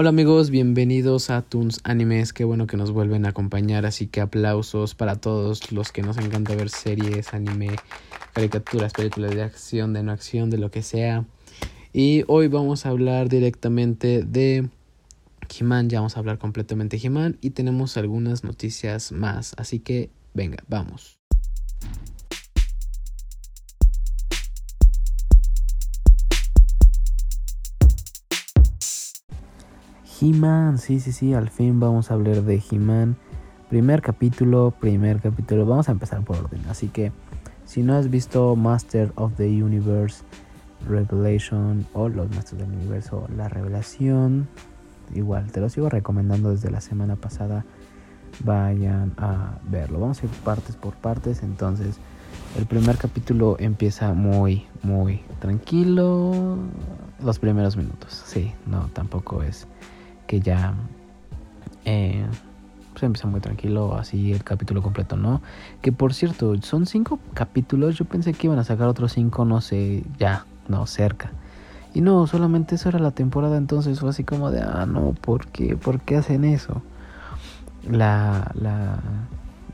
Hola 0.00 0.08
amigos, 0.08 0.48
bienvenidos 0.48 1.28
a 1.28 1.42
Toons 1.42 1.80
Animes, 1.84 2.32
qué 2.32 2.44
bueno 2.44 2.66
que 2.66 2.78
nos 2.78 2.90
vuelven 2.90 3.26
a 3.26 3.28
acompañar, 3.28 3.84
así 3.84 4.06
que 4.06 4.22
aplausos 4.22 4.94
para 4.94 5.16
todos 5.16 5.72
los 5.72 5.92
que 5.92 6.00
nos 6.00 6.16
encanta 6.16 6.54
ver 6.54 6.70
series, 6.70 7.34
anime, 7.34 7.76
caricaturas, 8.32 8.94
películas 8.94 9.34
de 9.34 9.42
acción, 9.42 9.92
de 9.92 10.02
no 10.02 10.12
acción, 10.12 10.48
de 10.48 10.56
lo 10.56 10.70
que 10.70 10.80
sea. 10.80 11.26
Y 11.92 12.24
hoy 12.28 12.48
vamos 12.48 12.86
a 12.86 12.88
hablar 12.88 13.28
directamente 13.28 14.22
de 14.22 14.70
He-Man, 15.54 15.90
ya 15.90 15.98
vamos 15.98 16.16
a 16.16 16.20
hablar 16.20 16.38
completamente 16.38 16.96
de 16.96 17.06
He-Man 17.06 17.36
y 17.42 17.50
tenemos 17.50 17.98
algunas 17.98 18.42
noticias 18.42 19.12
más, 19.12 19.52
así 19.58 19.80
que 19.80 20.08
venga, 20.32 20.64
vamos. 20.66 21.19
He-Man, 30.20 30.76
sí, 30.76 31.00
sí, 31.00 31.12
sí, 31.12 31.32
al 31.32 31.48
fin 31.48 31.80
vamos 31.80 32.10
a 32.10 32.14
hablar 32.14 32.42
de 32.42 32.62
He-Man. 32.70 33.16
Primer 33.70 34.02
capítulo, 34.02 34.74
primer 34.78 35.20
capítulo. 35.20 35.64
Vamos 35.64 35.88
a 35.88 35.92
empezar 35.92 36.22
por 36.24 36.36
orden. 36.36 36.60
Así 36.68 36.88
que, 36.88 37.10
si 37.64 37.82
no 37.82 37.94
has 37.94 38.10
visto 38.10 38.54
Master 38.54 39.12
of 39.14 39.32
the 39.36 39.46
Universe, 39.46 40.22
Revelation 40.86 41.86
o 41.94 42.10
Los 42.10 42.28
Masters 42.30 42.58
del 42.58 42.70
Universo, 42.70 43.28
La 43.34 43.48
Revelación, 43.48 44.46
igual 45.14 45.52
te 45.52 45.60
lo 45.60 45.70
sigo 45.70 45.88
recomendando 45.88 46.50
desde 46.50 46.70
la 46.70 46.82
semana 46.82 47.16
pasada. 47.16 47.64
Vayan 48.44 49.14
a 49.16 49.58
verlo. 49.70 50.00
Vamos 50.00 50.22
a 50.22 50.26
ir 50.26 50.32
partes 50.44 50.76
por 50.76 50.96
partes. 50.96 51.42
Entonces, 51.42 51.96
el 52.58 52.66
primer 52.66 52.98
capítulo 52.98 53.56
empieza 53.58 54.12
muy, 54.12 54.66
muy 54.82 55.22
tranquilo. 55.38 56.58
Los 57.24 57.38
primeros 57.38 57.78
minutos. 57.78 58.22
Sí, 58.26 58.52
no, 58.66 58.90
tampoco 58.92 59.42
es 59.42 59.66
que 60.30 60.40
ya 60.40 60.74
eh, 61.84 62.24
se 62.94 63.04
empieza 63.04 63.26
muy 63.26 63.40
tranquilo, 63.40 63.96
así 63.96 64.30
el 64.30 64.44
capítulo 64.44 64.80
completo, 64.80 65.16
¿no? 65.16 65.42
Que 65.82 65.90
por 65.90 66.14
cierto, 66.14 66.54
son 66.62 66.86
cinco 66.86 67.18
capítulos, 67.34 67.96
yo 67.96 68.04
pensé 68.04 68.32
que 68.32 68.46
iban 68.46 68.60
a 68.60 68.62
sacar 68.62 68.86
otros 68.86 69.12
cinco, 69.14 69.44
no 69.44 69.60
sé, 69.60 70.04
ya, 70.20 70.46
no, 70.68 70.86
cerca. 70.86 71.32
Y 71.94 72.00
no, 72.00 72.28
solamente 72.28 72.76
eso 72.76 72.88
era 72.88 73.00
la 73.00 73.10
temporada, 73.10 73.56
entonces 73.56 73.98
fue 73.98 74.10
así 74.10 74.22
como 74.22 74.52
de, 74.52 74.60
ah, 74.60 74.86
no, 74.86 75.14
¿por 75.20 75.48
qué? 75.48 75.76
¿Por 75.76 75.98
qué 76.00 76.18
hacen 76.18 76.44
eso? 76.44 76.80
La, 77.90 78.52
la, 78.54 79.00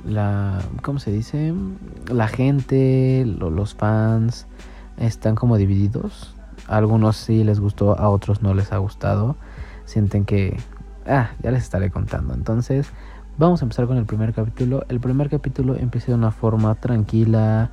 la, 0.07 0.61
¿cómo 0.81 1.01
se 1.01 1.12
dice? 1.12 1.53
La 2.11 2.29
gente, 2.29 3.27
los 3.27 3.75
fans, 3.75 4.47
están 4.97 5.34
como 5.34 5.59
divididos. 5.59 6.34
A 6.67 6.79
algunos 6.79 7.19
sí 7.19 7.45
les 7.45 7.61
gustó, 7.61 7.99
a 7.99 8.09
otros 8.09 8.41
no 8.41 8.55
les 8.55 8.73
ha 8.73 8.79
gustado 8.79 9.37
sienten 9.87 10.27
que... 10.27 10.59
Ah, 11.06 11.31
ya 11.42 11.51
les 11.51 11.62
estaré 11.62 11.91
contando. 11.91 12.34
Entonces, 12.34 12.91
vamos 13.39 13.62
a 13.62 13.65
empezar 13.65 13.87
con 13.87 13.97
el 13.97 14.05
primer 14.05 14.34
capítulo. 14.34 14.84
El 14.89 15.01
primer 15.01 15.31
capítulo 15.31 15.77
empieza 15.77 16.09
de 16.09 16.15
una 16.15 16.33
forma 16.33 16.75
tranquila, 16.75 17.70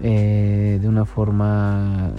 eh, 0.00 0.78
de 0.80 0.88
una 0.88 1.04
forma 1.04 2.10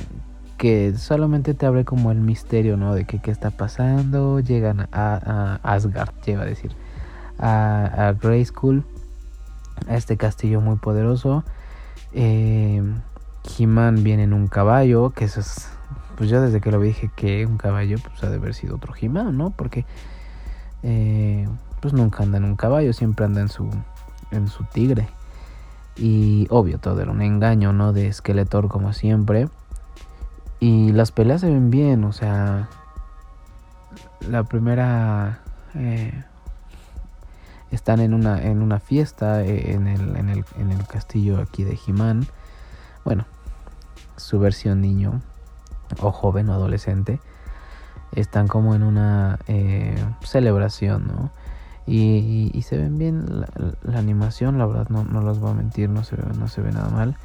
que 0.58 0.94
solamente 0.96 1.54
te 1.54 1.66
abre 1.66 1.84
como 1.84 2.12
el 2.12 2.20
misterio, 2.20 2.78
¿no? 2.78 2.94
De 2.96 3.06
que 3.06 3.20
qué 3.20 3.32
está 3.32 3.52
pasando. 3.52 4.40
Llegan 4.40 4.88
a, 4.92 5.60
a 5.64 5.74
Asgard, 5.74 6.14
lleva 6.26 6.44
a 6.44 6.46
decir, 6.46 6.72
a, 7.40 8.08
a 8.08 8.14
Grey 8.14 8.46
School, 8.46 8.86
a 9.88 9.98
este 9.98 10.16
castillo 10.16 10.62
muy 10.62 10.78
poderoso. 10.78 11.44
Eh, 12.14 12.82
He-Man 13.58 14.04
viene 14.04 14.24
en 14.24 14.34
un 14.34 14.48
caballo, 14.48 15.10
que 15.10 15.26
eso 15.26 15.40
es 15.40 15.70
pues 16.16 16.30
yo 16.30 16.42
desde 16.42 16.62
que 16.62 16.72
lo 16.72 16.80
vi 16.80 16.90
dije 16.90 17.12
que 17.16 17.46
un 17.46 17.58
caballo 17.58 17.98
pues 18.02 18.24
ha 18.24 18.30
de 18.30 18.38
haber 18.38 18.54
sido 18.54 18.76
otro 18.76 18.94
he 18.96 19.08
¿no? 19.08 19.52
Porque 19.52 19.86
eh, 20.84 21.48
pues 21.82 21.94
nunca 21.94 22.24
anda 22.24 22.38
en 22.38 22.46
un 22.46 22.56
caballo, 22.56 22.94
siempre 22.94 23.26
anda 23.26 23.42
en 23.42 23.50
su, 23.50 23.70
en 24.32 24.48
su 24.48 24.64
tigre. 24.66 25.08
Y 25.98 26.48
obvio, 26.50 26.80
todo 26.80 27.02
era 27.02 27.12
un 27.12 27.22
engaño, 27.22 27.74
¿no? 27.74 27.94
De 27.94 28.12
Skeletor 28.12 28.68
como 28.68 28.94
siempre. 28.94 29.50
Y 30.60 30.92
las 30.92 31.12
peleas 31.12 31.42
se 31.42 31.50
ven 31.50 31.70
bien, 31.70 32.04
o 32.04 32.14
sea... 32.14 32.70
La 34.28 34.44
primera... 34.44 35.40
Eh, 35.76 36.24
están 37.72 38.00
en 38.00 38.14
una, 38.14 38.42
en 38.42 38.62
una 38.62 38.80
fiesta 38.80 39.44
eh, 39.44 39.74
en 39.74 39.88
el, 39.88 40.16
en, 40.16 40.30
el, 40.30 40.46
en 40.58 40.72
el 40.72 40.88
castillo 40.88 41.42
aquí 41.42 41.64
de 41.64 41.74
he 41.74 42.28
Bueno, 43.04 43.26
su 44.16 44.40
versión 44.40 44.82
niño 44.82 45.22
o 46.02 46.12
joven 46.12 46.50
o 46.50 46.54
adolescente 46.54 47.20
están 48.16 48.48
como 48.48 48.76
en 48.76 48.84
una 48.84 49.40
eh, 49.48 49.96
celebración, 50.24 51.08
¿no? 51.08 51.32
Y, 51.88 52.64
se 52.64 52.78
ven 52.78 52.98
bien 52.98 53.26
la, 53.84 54.00
animación, 54.00 54.58
la 54.58 54.66
verdad 54.66 54.90
no, 54.90 55.04
no 55.04 55.22
los 55.22 55.40
voy 55.40 55.52
a 55.52 55.54
mentir, 55.54 55.90
no 55.90 56.04
se, 56.04 56.16
ve, 56.16 56.24
no 56.36 56.48
se 56.48 56.62
ve 56.62 56.72
nada 56.72 56.90
mal. 56.90 57.16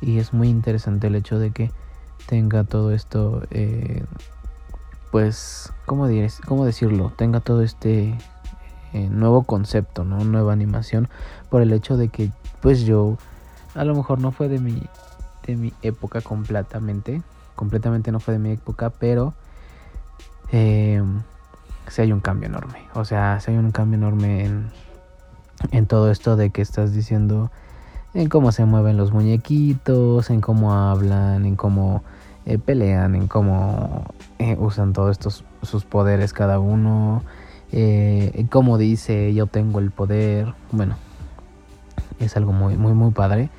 Y 0.00 0.18
es 0.18 0.32
muy 0.32 0.48
interesante 0.48 1.08
el 1.08 1.14
hecho 1.14 1.38
de 1.38 1.50
que 1.50 1.70
tenga 2.26 2.64
todo 2.64 2.92
esto, 2.92 3.42
eh, 3.50 4.04
pues, 5.10 5.72
¿cómo, 5.84 6.08
¿cómo, 6.46 6.64
decirlo? 6.64 7.12
Tenga 7.16 7.40
todo 7.40 7.62
este 7.62 8.16
eh, 8.94 9.08
nuevo 9.10 9.42
concepto, 9.42 10.04
¿no? 10.04 10.24
Nueva 10.24 10.54
animación, 10.54 11.08
por 11.50 11.60
el 11.60 11.72
hecho 11.72 11.98
de 11.98 12.08
que, 12.08 12.30
pues 12.62 12.82
yo, 12.82 13.18
a 13.74 13.84
lo 13.84 13.94
mejor 13.94 14.20
no 14.20 14.32
fue 14.32 14.48
de 14.48 14.58
mi, 14.58 14.82
de 15.46 15.56
mi 15.56 15.74
época 15.82 16.22
completamente, 16.22 17.22
completamente 17.58 18.12
no 18.12 18.20
fue 18.20 18.34
de 18.34 18.38
mi 18.38 18.52
época, 18.52 18.90
pero 18.90 19.34
eh, 20.52 21.02
sí 21.88 22.02
hay 22.02 22.12
un 22.12 22.20
cambio 22.20 22.48
enorme. 22.48 22.84
O 22.94 23.04
sea, 23.04 23.40
sí 23.40 23.50
hay 23.50 23.56
un 23.56 23.72
cambio 23.72 23.98
enorme 23.98 24.44
en, 24.44 24.70
en 25.72 25.86
todo 25.86 26.12
esto 26.12 26.36
de 26.36 26.50
que 26.50 26.62
estás 26.62 26.94
diciendo, 26.94 27.50
en 28.14 28.28
cómo 28.28 28.52
se 28.52 28.64
mueven 28.64 28.96
los 28.96 29.12
muñequitos, 29.12 30.30
en 30.30 30.40
cómo 30.40 30.72
hablan, 30.72 31.46
en 31.46 31.56
cómo 31.56 32.04
eh, 32.46 32.58
pelean, 32.58 33.16
en 33.16 33.26
cómo 33.26 34.04
eh, 34.38 34.56
usan 34.56 34.92
todos 34.92 35.10
estos 35.10 35.44
sus 35.62 35.84
poderes 35.84 36.32
cada 36.32 36.60
uno, 36.60 37.24
eh, 37.72 38.46
cómo 38.50 38.78
dice 38.78 39.34
yo 39.34 39.48
tengo 39.48 39.80
el 39.80 39.90
poder. 39.90 40.54
Bueno, 40.70 40.94
es 42.20 42.36
algo 42.36 42.52
muy, 42.52 42.76
muy, 42.76 42.92
muy 42.92 43.10
padre. 43.10 43.50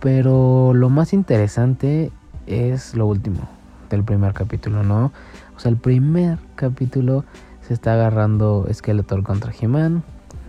pero 0.00 0.72
lo 0.74 0.88
más 0.88 1.12
interesante 1.12 2.10
es 2.46 2.94
lo 2.94 3.06
último 3.06 3.48
del 3.90 4.04
primer 4.04 4.32
capítulo, 4.32 4.82
¿no? 4.82 5.12
O 5.56 5.60
sea, 5.60 5.70
el 5.70 5.76
primer 5.76 6.38
capítulo 6.54 7.24
se 7.60 7.74
está 7.74 7.94
agarrando 7.94 8.66
Skeletor 8.72 9.22
contra 9.22 9.52
He-Man, 9.58 10.02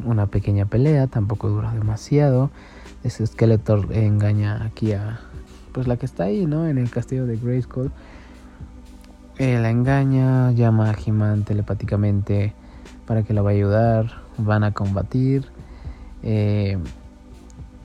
una 0.06 0.28
pequeña 0.28 0.66
pelea, 0.66 1.08
tampoco 1.08 1.50
dura 1.50 1.74
demasiado. 1.74 2.50
Ese 3.04 3.28
Skeletor 3.28 3.94
engaña 3.94 4.64
aquí 4.64 4.94
a 4.94 5.20
pues 5.74 5.88
la 5.88 5.98
que 5.98 6.06
está 6.06 6.26
ahí, 6.26 6.46
¿no? 6.46 6.68
En 6.68 6.78
el 6.78 6.90
castillo 6.90 7.26
de 7.26 7.36
Grayskull. 7.36 7.92
Eh, 9.40 9.60
la 9.60 9.72
engaña, 9.72 10.52
llama 10.52 10.92
a 10.92 10.94
He-Man 10.94 11.44
telepáticamente 11.44 12.54
para 13.08 13.24
que 13.24 13.34
la 13.34 13.42
vaya 13.42 13.56
a 13.56 13.60
ayudar. 13.60 14.12
Van 14.38 14.64
a 14.64 14.72
combatir. 14.72 15.46
Eh, 16.22 16.78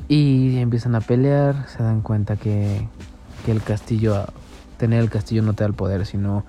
y 0.06 0.58
empiezan 0.58 0.94
a 0.94 1.00
pelear. 1.00 1.66
Se 1.68 1.82
dan 1.82 2.02
cuenta 2.02 2.36
que 2.36 2.86
el 3.50 3.62
castillo, 3.62 4.24
tener 4.76 5.00
el 5.00 5.10
castillo 5.10 5.42
no 5.42 5.54
te 5.54 5.64
da 5.64 5.68
el 5.68 5.74
poder, 5.74 6.06
sino 6.06 6.44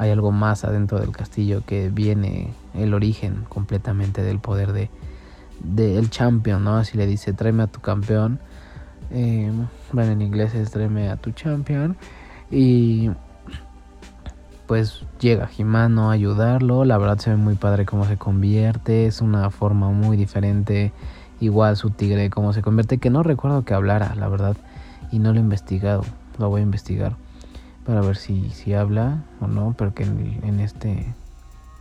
hay 0.00 0.10
algo 0.10 0.32
más 0.32 0.64
adentro 0.64 0.98
del 0.98 1.12
castillo 1.12 1.62
que 1.66 1.90
viene 1.90 2.54
el 2.74 2.94
origen 2.94 3.44
completamente 3.50 4.22
del 4.22 4.38
poder 4.38 4.72
de, 4.72 4.88
el 5.98 6.08
champion, 6.08 6.64
¿no? 6.64 6.78
Así 6.78 6.96
le 6.96 7.06
dice, 7.06 7.34
tráeme 7.34 7.64
a 7.64 7.66
tu 7.66 7.80
campeón. 7.80 8.40
Eh, 9.10 9.52
bueno, 9.92 10.12
en 10.12 10.22
inglés 10.22 10.54
es 10.54 10.70
tráeme 10.70 11.10
a 11.10 11.16
tu 11.16 11.32
champion. 11.32 11.98
Y 12.50 13.10
pues 14.66 15.04
llega 15.20 15.48
Jimano 15.48 16.08
a 16.08 16.14
ayudarlo. 16.14 16.86
La 16.86 16.96
verdad 16.96 17.18
se 17.18 17.28
ve 17.28 17.36
muy 17.36 17.56
padre 17.56 17.84
cómo 17.84 18.06
se 18.06 18.16
convierte. 18.16 19.04
Es 19.04 19.20
una 19.20 19.50
forma 19.50 19.90
muy 19.90 20.16
diferente. 20.16 20.94
Igual 21.40 21.76
su 21.76 21.90
tigre 21.90 22.30
cómo 22.30 22.54
se 22.54 22.62
convierte. 22.62 22.96
Que 22.96 23.10
no 23.10 23.22
recuerdo 23.22 23.66
que 23.66 23.74
hablara, 23.74 24.14
la 24.14 24.28
verdad. 24.28 24.56
Y 25.12 25.18
no 25.18 25.34
lo 25.34 25.40
he 25.40 25.42
investigado 25.42 26.04
lo 26.38 26.48
voy 26.48 26.60
a 26.60 26.64
investigar 26.64 27.16
para 27.84 28.00
ver 28.00 28.16
si, 28.16 28.50
si 28.50 28.74
habla 28.74 29.24
o 29.40 29.46
no, 29.46 29.74
pero 29.76 29.94
que 29.94 30.04
en, 30.04 30.60
este, 30.60 31.14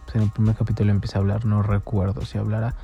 pues 0.05 0.15
en 0.15 0.23
el 0.23 0.31
primer 0.31 0.55
capítulo 0.55 0.91
empieza 0.91 1.17
a 1.17 1.21
hablar, 1.21 1.45
no 1.45 1.61
recuerdo 1.61 2.25
si 2.25 2.37
hablara, 2.37 2.75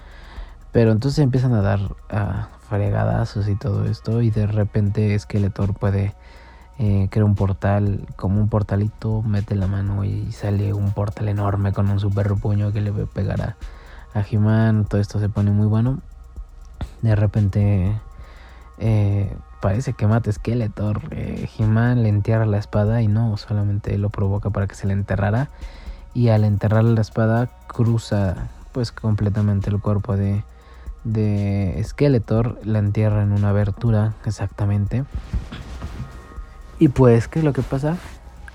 pero 0.72 0.92
entonces 0.92 1.20
empiezan 1.20 1.54
a 1.54 1.62
dar 1.62 1.80
a 2.10 2.50
fregadazos 2.70 3.48
y 3.48 3.56
todo 3.56 3.86
esto 3.86 4.22
y 4.22 4.32
de 4.32 4.48
repente 4.48 5.18
Skeletor 5.18 5.74
puede 5.74 6.14
eh, 6.78 7.08
crear 7.10 7.24
un 7.24 7.36
portal, 7.36 8.06
como 8.16 8.42
un 8.42 8.50
portalito, 8.50 9.22
mete 9.22 9.56
la 9.56 9.68
mano 9.68 10.04
y 10.04 10.32
sale 10.32 10.74
un 10.74 10.92
portal 10.92 11.30
enorme 11.30 11.72
con 11.72 11.90
un 11.90 12.00
super 12.00 12.34
puño 12.36 12.74
que 12.74 12.82
le 12.82 12.92
va 12.92 13.04
a 13.04 13.06
pegar 13.06 13.42
a, 13.42 13.56
a 14.14 14.26
He-Man, 14.30 14.86
todo 14.86 15.00
esto 15.00 15.20
se 15.20 15.30
pone 15.30 15.52
muy 15.52 15.68
bueno. 15.68 16.02
De 17.02 17.16
repente 17.16 17.94
eh, 18.78 19.35
parece 19.62 19.94
que 19.94 20.07
mata 20.07 20.31
Skeletor. 20.31 21.02
Eh, 21.12 21.50
He-Man 21.57 22.04
le 22.04 22.10
entierra 22.10 22.46
la 22.46 22.57
espada 22.57 23.02
y 23.02 23.07
no, 23.07 23.38
solamente 23.38 23.98
lo 23.98 24.10
provoca 24.10 24.50
para 24.50 24.68
que 24.68 24.75
se 24.75 24.88
le 24.88 24.94
enterrara. 24.94 25.50
y 26.13 26.30
al 26.30 26.46
enterrarle 26.46 26.94
la 26.94 27.02
espada 27.02 27.50
cruza 27.68 28.50
pues 28.72 28.92
completamente 28.92 29.69
el 29.69 29.80
cuerpo 29.80 30.16
de, 30.18 30.44
de 31.04 31.81
Skeletor, 31.84 32.60
la 32.63 32.80
entierra 32.80 33.24
en 33.24 33.31
una 33.31 33.50
abertura 33.50 34.13
exactamente. 34.25 35.06
Y 36.80 36.90
pues, 36.90 37.28
¿qué 37.28 37.40
es 37.40 37.46
lo 37.46 37.54
que 37.54 37.62
pasa? 37.62 37.98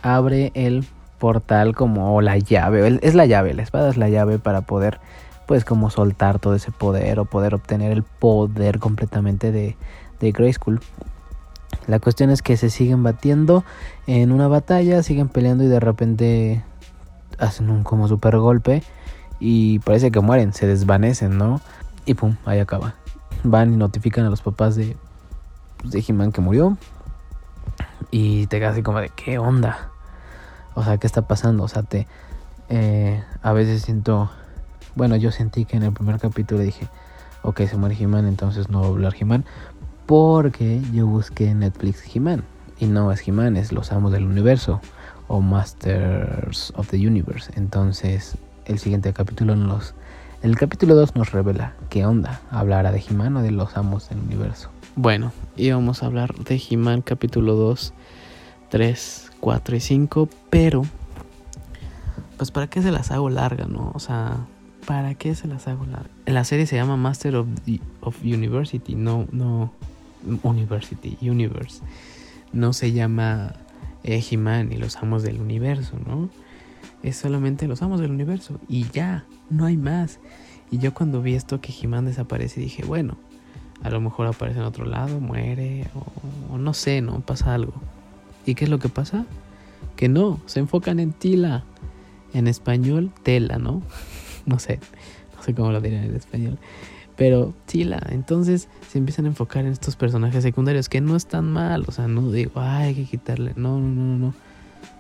Abre 0.03 0.53
el 0.55 0.87
portal 1.19 1.75
como 1.75 2.21
la 2.21 2.39
llave, 2.39 2.99
es 3.03 3.15
la 3.15 3.27
llave, 3.27 3.55
la 3.55 3.63
espada 3.63 3.89
es 3.89 3.97
la 3.97 4.09
llave 4.09 4.39
para 4.39 4.63
poder 4.63 5.01
pues 5.47 5.65
como 5.65 5.91
soltar 5.91 6.39
todo 6.39 6.55
ese 6.55 6.71
poder 6.71 7.19
o 7.19 7.25
poder 7.25 7.55
obtener 7.55 7.91
el 7.91 8.05
poder 8.05 8.79
completamente 8.79 9.51
de, 9.51 9.77
de 10.21 10.33
Grayskull. 10.33 10.81
La 11.87 11.99
cuestión 11.99 12.31
es 12.31 12.43
que 12.43 12.57
se 12.57 12.71
siguen 12.71 13.03
batiendo 13.03 13.65
en 14.07 14.33
una 14.33 14.49
batalla, 14.49 15.03
siguen 15.03 15.29
peleando 15.29 15.65
y 15.65 15.69
de 15.69 15.81
repente 15.81 16.63
hacen 17.39 17.71
un 17.71 17.83
como 17.83 18.07
super 18.07 18.37
golpe 18.39 18.83
y 19.41 19.79
parece 19.81 20.11
que 20.11 20.21
mueren, 20.21 20.53
se 20.53 20.67
desvanecen, 20.67 21.39
¿no? 21.39 21.61
Y 22.05 22.15
pum, 22.15 22.37
ahí 22.45 22.59
acaba. 22.59 22.95
Van 23.43 23.73
y 23.73 23.77
notifican 23.77 24.27
a 24.27 24.31
los 24.31 24.43
papás 24.43 24.77
de, 24.77 24.97
pues, 25.79 25.93
de 25.93 26.05
He-Man 26.07 26.33
que 26.33 26.43
murió. 26.43 26.77
Y 28.11 28.47
te 28.47 28.59
quedas 28.59 28.73
así 28.73 28.83
como 28.83 29.01
de, 29.01 29.09
¿qué 29.09 29.39
onda? 29.39 29.91
O 30.75 30.85
sea, 30.85 30.99
¿qué 30.99 31.07
está 31.07 31.23
pasando? 31.23 31.65
O 31.65 31.69
sea, 31.69 31.83
te... 31.83 32.07
Eh, 32.69 33.23
a 33.43 33.53
veces 33.53 33.83
siento... 33.83 34.31
Bueno, 34.95 35.17
yo 35.17 35.31
sentí 35.31 35.65
que 35.65 35.77
en 35.77 35.85
el 35.85 35.93
primer 35.93 36.19
capítulo 36.19 36.61
dije, 36.61 36.89
ok, 37.43 37.63
se 37.63 37.77
muere 37.77 37.97
He-Man, 37.99 38.27
entonces 38.27 38.69
no 38.69 38.81
voy 38.81 38.89
a 38.89 38.91
hablar 38.91 39.15
He-Man. 39.19 39.45
Porque 40.11 40.83
yo 40.93 41.07
busqué 41.07 41.55
Netflix 41.55 42.03
He-Man. 42.13 42.43
Y 42.81 42.87
no 42.87 43.13
es 43.13 43.29
He-Man, 43.29 43.57
es 43.57 43.71
Los 43.71 43.93
Amos 43.93 44.11
del 44.11 44.27
Universo. 44.27 44.81
O 45.29 45.41
Masters 45.41 46.73
of 46.75 46.89
the 46.89 46.97
Universe. 46.97 47.53
Entonces, 47.55 48.37
el 48.65 48.81
siguiente 48.81 49.13
capítulo 49.13 49.55
nos... 49.55 49.95
El 50.43 50.57
capítulo 50.57 50.97
2 50.97 51.15
nos 51.15 51.31
revela 51.31 51.75
qué 51.91 52.07
onda. 52.07 52.41
Hablará 52.51 52.91
de 52.91 53.01
He-Man 53.09 53.37
o 53.37 53.43
de 53.43 53.53
los 53.53 53.77
Amos 53.77 54.09
del 54.09 54.19
Universo. 54.19 54.71
Bueno, 54.97 55.31
íbamos 55.57 56.03
a 56.03 56.07
hablar 56.07 56.35
de 56.35 56.61
He-Man 56.61 57.03
capítulo 57.03 57.55
2, 57.55 57.93
3, 58.69 59.31
4 59.39 59.77
y 59.77 59.81
5, 59.81 60.29
pero 60.51 60.83
pues 62.37 62.51
para 62.51 62.67
qué 62.67 62.83
se 62.83 62.91
las 62.91 63.13
hago 63.13 63.31
larga, 63.31 63.67
¿no? 63.67 63.93
O 63.95 64.01
sea, 64.01 64.39
¿para 64.87 65.15
qué 65.15 65.37
se 65.37 65.47
las 65.47 65.69
hago 65.69 65.87
larga? 65.87 66.11
La 66.27 66.43
serie 66.43 66.67
se 66.67 66.75
llama 66.75 66.97
Master 66.97 67.37
of, 67.37 67.47
of 68.01 68.17
University, 68.25 68.97
no, 68.97 69.29
no, 69.31 69.73
University, 70.43 71.17
Universe. 71.21 71.83
No 72.53 72.73
se 72.73 72.93
llama 72.93 73.55
eh, 74.03 74.23
He-Man 74.29 74.73
y 74.73 74.77
los 74.77 74.97
amos 74.97 75.23
del 75.23 75.41
universo, 75.41 75.99
¿no? 76.07 76.31
Es 77.03 77.17
solamente 77.17 77.67
los 77.67 77.83
amos 77.83 78.01
del 78.01 78.11
universo 78.11 78.61
y 78.69 78.87
ya, 78.91 79.25
no 79.49 79.67
hay 79.67 79.77
más. 79.77 80.19
Y 80.71 80.79
yo 80.79 80.95
cuando 80.95 81.23
vi 81.23 81.35
esto 81.35 81.61
que 81.61 81.73
He-Man 81.73 82.05
desaparece 82.07 82.61
dije, 82.61 82.85
bueno, 82.85 83.17
a 83.83 83.91
lo 83.91 84.01
mejor 84.01 84.27
aparece 84.27 84.61
en 84.61 84.67
otro 84.67 84.85
lado, 84.85 85.21
muere 85.21 85.89
o, 86.51 86.59
no 86.59 86.75
sé, 86.75 87.01
¿no? 87.01 87.21
Pasa 87.21 87.55
algo. 87.55 87.73
¿Y 88.47 88.55
qué 88.55 88.65
es 88.65 88.71
lo 88.71 88.79
que 88.79 88.89
pasa? 88.89 89.27
Que 89.97 90.09
no, 90.09 90.41
se 90.47 90.61
enfocan 90.61 91.01
en 91.01 91.13
Tila. 91.13 91.65
En 92.33 92.47
español, 92.47 93.11
tela, 93.25 93.59
¿no? 93.59 93.83
no 94.47 94.61
sé, 94.61 94.79
no 95.37 95.43
sé 95.43 95.53
cómo 95.53 95.73
lo 95.73 95.81
dirán 95.81 96.05
en 96.05 96.15
español. 96.15 96.59
Pero 97.21 97.53
Tila, 97.67 98.01
entonces 98.09 98.69
se 98.89 98.97
empiezan 98.97 99.27
a 99.27 99.29
enfocar 99.29 99.67
en 99.67 99.73
estos 99.73 99.95
personajes 99.95 100.43
secundarios 100.43 100.89
que 100.89 101.03
no 101.03 101.17
están 101.17 101.53
mal, 101.53 101.85
o 101.87 101.93
sea, 101.93 102.09
no 102.09 102.33
digo, 102.33 102.53
ay, 102.55 102.89
hay 102.89 102.95
que 102.95 103.05
quitarle, 103.05 103.53
no, 103.57 103.79
no, 103.79 103.89
no, 103.89 104.17
no. 104.17 104.35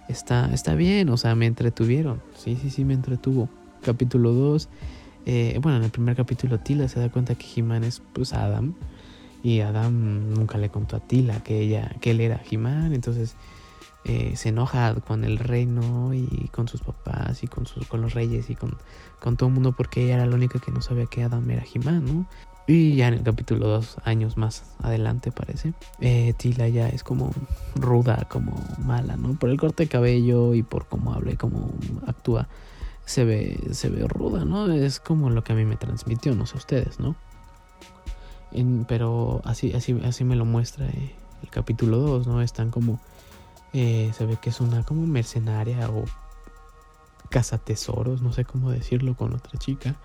Está, 0.06 0.52
está 0.52 0.74
bien, 0.74 1.08
o 1.08 1.16
sea, 1.16 1.34
me 1.34 1.46
entretuvieron. 1.46 2.20
Sí, 2.36 2.58
sí, 2.60 2.68
sí, 2.68 2.84
me 2.84 2.92
entretuvo. 2.92 3.48
Capítulo 3.82 4.32
2 4.32 4.68
eh, 5.24 5.58
bueno, 5.62 5.78
en 5.78 5.84
el 5.84 5.90
primer 5.90 6.14
capítulo 6.14 6.58
Tila 6.58 6.88
se 6.88 7.00
da 7.00 7.08
cuenta 7.08 7.36
que 7.36 7.46
He-Man 7.56 7.84
es 7.84 8.02
pues 8.12 8.34
Adam 8.34 8.74
y 9.42 9.60
Adam 9.60 10.34
nunca 10.34 10.58
le 10.58 10.68
contó 10.68 10.96
a 10.96 11.00
Tila 11.00 11.42
que 11.42 11.60
ella 11.60 11.96
que 12.02 12.10
él 12.10 12.20
era 12.20 12.42
He-Man, 12.50 12.92
entonces 12.92 13.34
eh, 14.04 14.34
se 14.36 14.48
enoja 14.48 14.94
con 14.94 15.24
el 15.24 15.38
reino 15.38 16.14
y 16.14 16.48
con 16.52 16.68
sus 16.68 16.80
papás 16.80 17.42
y 17.42 17.46
con 17.46 17.66
sus 17.66 17.86
con 17.86 18.00
los 18.00 18.14
reyes 18.14 18.48
y 18.50 18.56
con, 18.56 18.76
con 19.20 19.36
todo 19.36 19.48
el 19.48 19.54
mundo 19.54 19.72
porque 19.72 20.04
ella 20.04 20.14
era 20.14 20.26
la 20.26 20.34
única 20.34 20.58
que 20.58 20.72
no 20.72 20.80
sabía 20.80 21.06
que 21.06 21.22
Adam 21.22 21.48
era 21.50 21.64
He-Man, 21.72 22.04
¿no? 22.04 22.26
Y 22.66 22.94
ya 22.94 23.08
en 23.08 23.14
el 23.14 23.22
capítulo 23.22 23.66
dos 23.66 23.96
años 24.04 24.36
más 24.36 24.76
adelante 24.80 25.32
parece, 25.32 25.74
eh, 26.00 26.34
Tila 26.36 26.68
ya 26.68 26.88
es 26.88 27.02
como 27.02 27.32
ruda, 27.74 28.26
como 28.30 28.54
mala, 28.78 29.16
¿no? 29.16 29.34
Por 29.38 29.50
el 29.50 29.58
corte 29.58 29.84
de 29.84 29.88
cabello 29.88 30.54
y 30.54 30.62
por 30.62 30.86
cómo 30.86 31.12
habla 31.12 31.32
y 31.32 31.36
cómo 31.36 31.70
actúa 32.06 32.48
se 33.10 33.24
ve, 33.24 33.58
se 33.72 33.88
ve 33.88 34.06
ruda, 34.06 34.44
¿no? 34.44 34.70
Es 34.70 35.00
como 35.00 35.30
lo 35.30 35.42
que 35.42 35.52
a 35.52 35.56
mí 35.56 35.64
me 35.64 35.76
transmitió, 35.76 36.34
no 36.34 36.46
sé 36.46 36.56
ustedes, 36.56 37.00
¿no? 37.00 37.16
pero 38.88 39.40
así, 39.44 39.72
así, 39.74 39.96
así 40.04 40.24
me 40.24 40.34
lo 40.34 40.44
muestra 40.44 40.86
eh, 40.88 41.14
el 41.42 41.50
capítulo 41.50 41.98
2, 41.98 42.26
¿no? 42.26 42.42
Están 42.42 42.70
como, 42.70 43.00
eh, 43.72 44.12
se 44.16 44.26
ve 44.26 44.36
que 44.40 44.50
es 44.50 44.60
una 44.60 44.82
como 44.82 45.06
mercenaria 45.06 45.88
o 45.90 46.04
caza 47.28 47.58
tesoros, 47.58 48.22
no 48.22 48.32
sé 48.32 48.44
cómo 48.44 48.70
decirlo 48.70 49.14
con 49.14 49.34
otra 49.34 49.58
chica. 49.58 49.96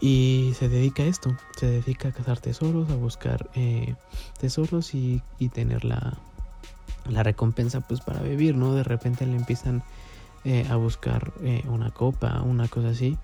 Y 0.00 0.52
se 0.58 0.68
dedica 0.68 1.04
a 1.04 1.06
esto, 1.06 1.36
se 1.56 1.66
dedica 1.66 2.08
a 2.08 2.12
cazar 2.12 2.40
tesoros, 2.40 2.90
a 2.90 2.96
buscar 2.96 3.48
eh, 3.54 3.94
tesoros 4.40 4.94
y, 4.94 5.22
y 5.38 5.48
tener 5.48 5.84
la, 5.84 6.18
la 7.08 7.22
recompensa 7.22 7.80
pues 7.80 8.00
para 8.00 8.20
vivir, 8.20 8.56
¿no? 8.56 8.74
De 8.74 8.82
repente 8.82 9.26
le 9.26 9.36
empiezan 9.36 9.82
eh, 10.44 10.66
a 10.68 10.76
buscar 10.76 11.32
eh, 11.42 11.62
una 11.68 11.90
copa, 11.92 12.42
una 12.42 12.68
cosa 12.68 12.88
así. 12.88 13.16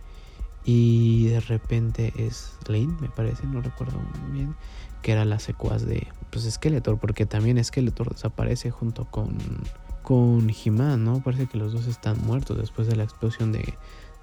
Y 0.64 1.28
de 1.28 1.40
repente 1.40 2.12
es 2.16 2.52
Lane, 2.66 2.94
me 3.00 3.08
parece, 3.08 3.46
no 3.46 3.60
recuerdo 3.60 3.98
bien, 4.30 4.54
que 5.02 5.12
era 5.12 5.24
la 5.24 5.38
secuaz 5.38 5.84
de 5.84 6.06
pues, 6.30 6.50
Skeletor, 6.50 6.98
porque 6.98 7.26
también 7.26 7.62
Skeletor 7.62 8.12
desaparece 8.12 8.70
junto 8.70 9.04
con, 9.06 9.38
con 10.02 10.50
He-Man, 10.50 11.04
¿no? 11.04 11.20
Parece 11.20 11.46
que 11.46 11.58
los 11.58 11.72
dos 11.72 11.86
están 11.86 12.20
muertos 12.24 12.56
después 12.58 12.88
de 12.88 12.96
la 12.96 13.04
explosión 13.04 13.52
de, 13.52 13.74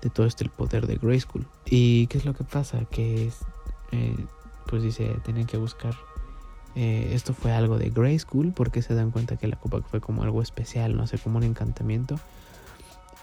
de 0.01 0.09
todo 0.09 0.25
este 0.25 0.43
el 0.43 0.49
poder 0.49 0.87
de 0.87 0.97
Grayskull. 0.97 1.47
¿Y 1.65 2.07
qué 2.07 2.17
es 2.17 2.25
lo 2.25 2.33
que 2.33 2.43
pasa? 2.43 2.85
Que 2.85 3.31
eh, 3.91 4.25
pues 4.67 4.83
dice, 4.83 5.15
tienen 5.23 5.45
que 5.45 5.57
buscar 5.57 5.95
esto 6.75 7.33
fue 7.33 7.53
algo 7.53 7.77
de 7.77 7.89
Grayskull 7.89 8.51
porque 8.51 8.81
se 8.81 8.93
dan 8.93 9.11
cuenta 9.11 9.37
que 9.37 9.47
la 9.47 9.55
copa 9.55 9.81
fue 9.89 10.01
como 10.01 10.23
algo 10.23 10.41
especial, 10.41 10.97
no 10.97 11.07
sé, 11.07 11.17
como 11.17 11.37
un 11.37 11.43
encantamiento 11.43 12.19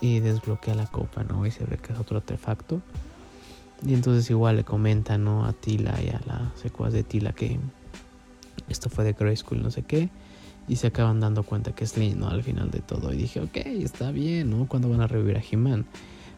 y 0.01 0.21
desbloquea 0.21 0.75
la 0.75 0.87
copa, 0.87 1.23
¿no? 1.23 1.45
Y 1.47 1.51
se 1.51 1.65
ve 1.65 1.77
que 1.77 1.93
es 1.93 1.99
otro 1.99 2.17
artefacto. 2.17 2.81
Y 3.85 3.95
entonces 3.95 4.31
igual 4.31 4.57
le 4.57 4.65
comenta, 4.65 5.19
¿no? 5.19 5.45
A 5.45 5.53
Tila 5.53 5.95
y 6.03 6.09
a 6.09 6.21
la 6.27 6.53
secuaz 6.55 6.93
de 6.93 7.03
Tila 7.03 7.33
que 7.33 7.59
esto 8.69 8.91
fue 8.91 9.05
de 9.05 9.13
Grayskull, 9.13 9.63
no 9.63 9.71
sé 9.71 9.83
qué. 9.83 10.09
Y 10.69 10.77
se 10.77 10.89
acaban 10.89 11.21
dando 11.21 11.43
cuenta 11.43 11.75
que 11.75 11.85
es 11.85 11.97
Lin, 11.97 12.21
¿no? 12.21 12.29
Al 12.29 12.43
final 12.43 12.71
de 12.71 12.81
todo. 12.81 13.13
Y 13.13 13.17
dije, 13.17 13.41
ok, 13.41 13.57
está 13.57 14.13
bien, 14.13 14.51
¿no? 14.51 14.67
Cuando 14.69 14.89
van 14.89 15.01
a 15.01 15.07
revivir 15.09 15.37
a 15.37 15.43
He-Man. 15.43 15.85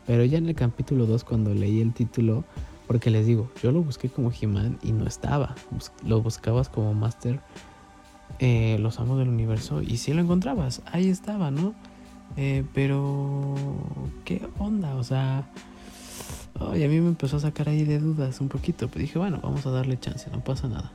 Pero 0.06 0.24
ya 0.24 0.38
en 0.38 0.48
el 0.48 0.54
capítulo 0.54 1.06
2, 1.06 1.24
cuando 1.24 1.54
leí 1.54 1.80
el 1.80 1.92
título, 1.92 2.44
porque 2.86 3.10
les 3.10 3.26
digo, 3.26 3.50
yo 3.62 3.72
lo 3.72 3.82
busqué 3.82 4.08
como 4.08 4.32
He-Man 4.32 4.78
y 4.82 4.92
no 4.92 5.06
estaba. 5.06 5.54
Lo 6.06 6.22
buscabas 6.22 6.68
como 6.68 6.94
Master, 6.94 7.40
eh, 8.38 8.78
los 8.80 8.98
amos 8.98 9.18
del 9.18 9.28
universo, 9.28 9.82
y 9.82 9.98
sí 9.98 10.12
lo 10.14 10.22
encontrabas. 10.22 10.82
Ahí 10.86 11.08
estaba, 11.08 11.50
¿no? 11.50 11.74
Eh, 12.36 12.64
pero, 12.72 13.54
¿qué 14.24 14.46
onda? 14.58 14.96
O 14.96 15.04
sea, 15.04 15.46
a 16.60 16.74
mí 16.74 17.00
me 17.00 17.08
empezó 17.08 17.36
a 17.36 17.40
sacar 17.40 17.68
ahí 17.68 17.84
de 17.84 17.98
dudas 17.98 18.40
un 18.40 18.48
poquito. 18.48 18.88
Pero 18.88 19.00
dije, 19.00 19.18
bueno, 19.18 19.40
vamos 19.42 19.66
a 19.66 19.70
darle 19.70 19.98
chance, 19.98 20.30
no 20.30 20.42
pasa 20.42 20.68
nada. 20.68 20.92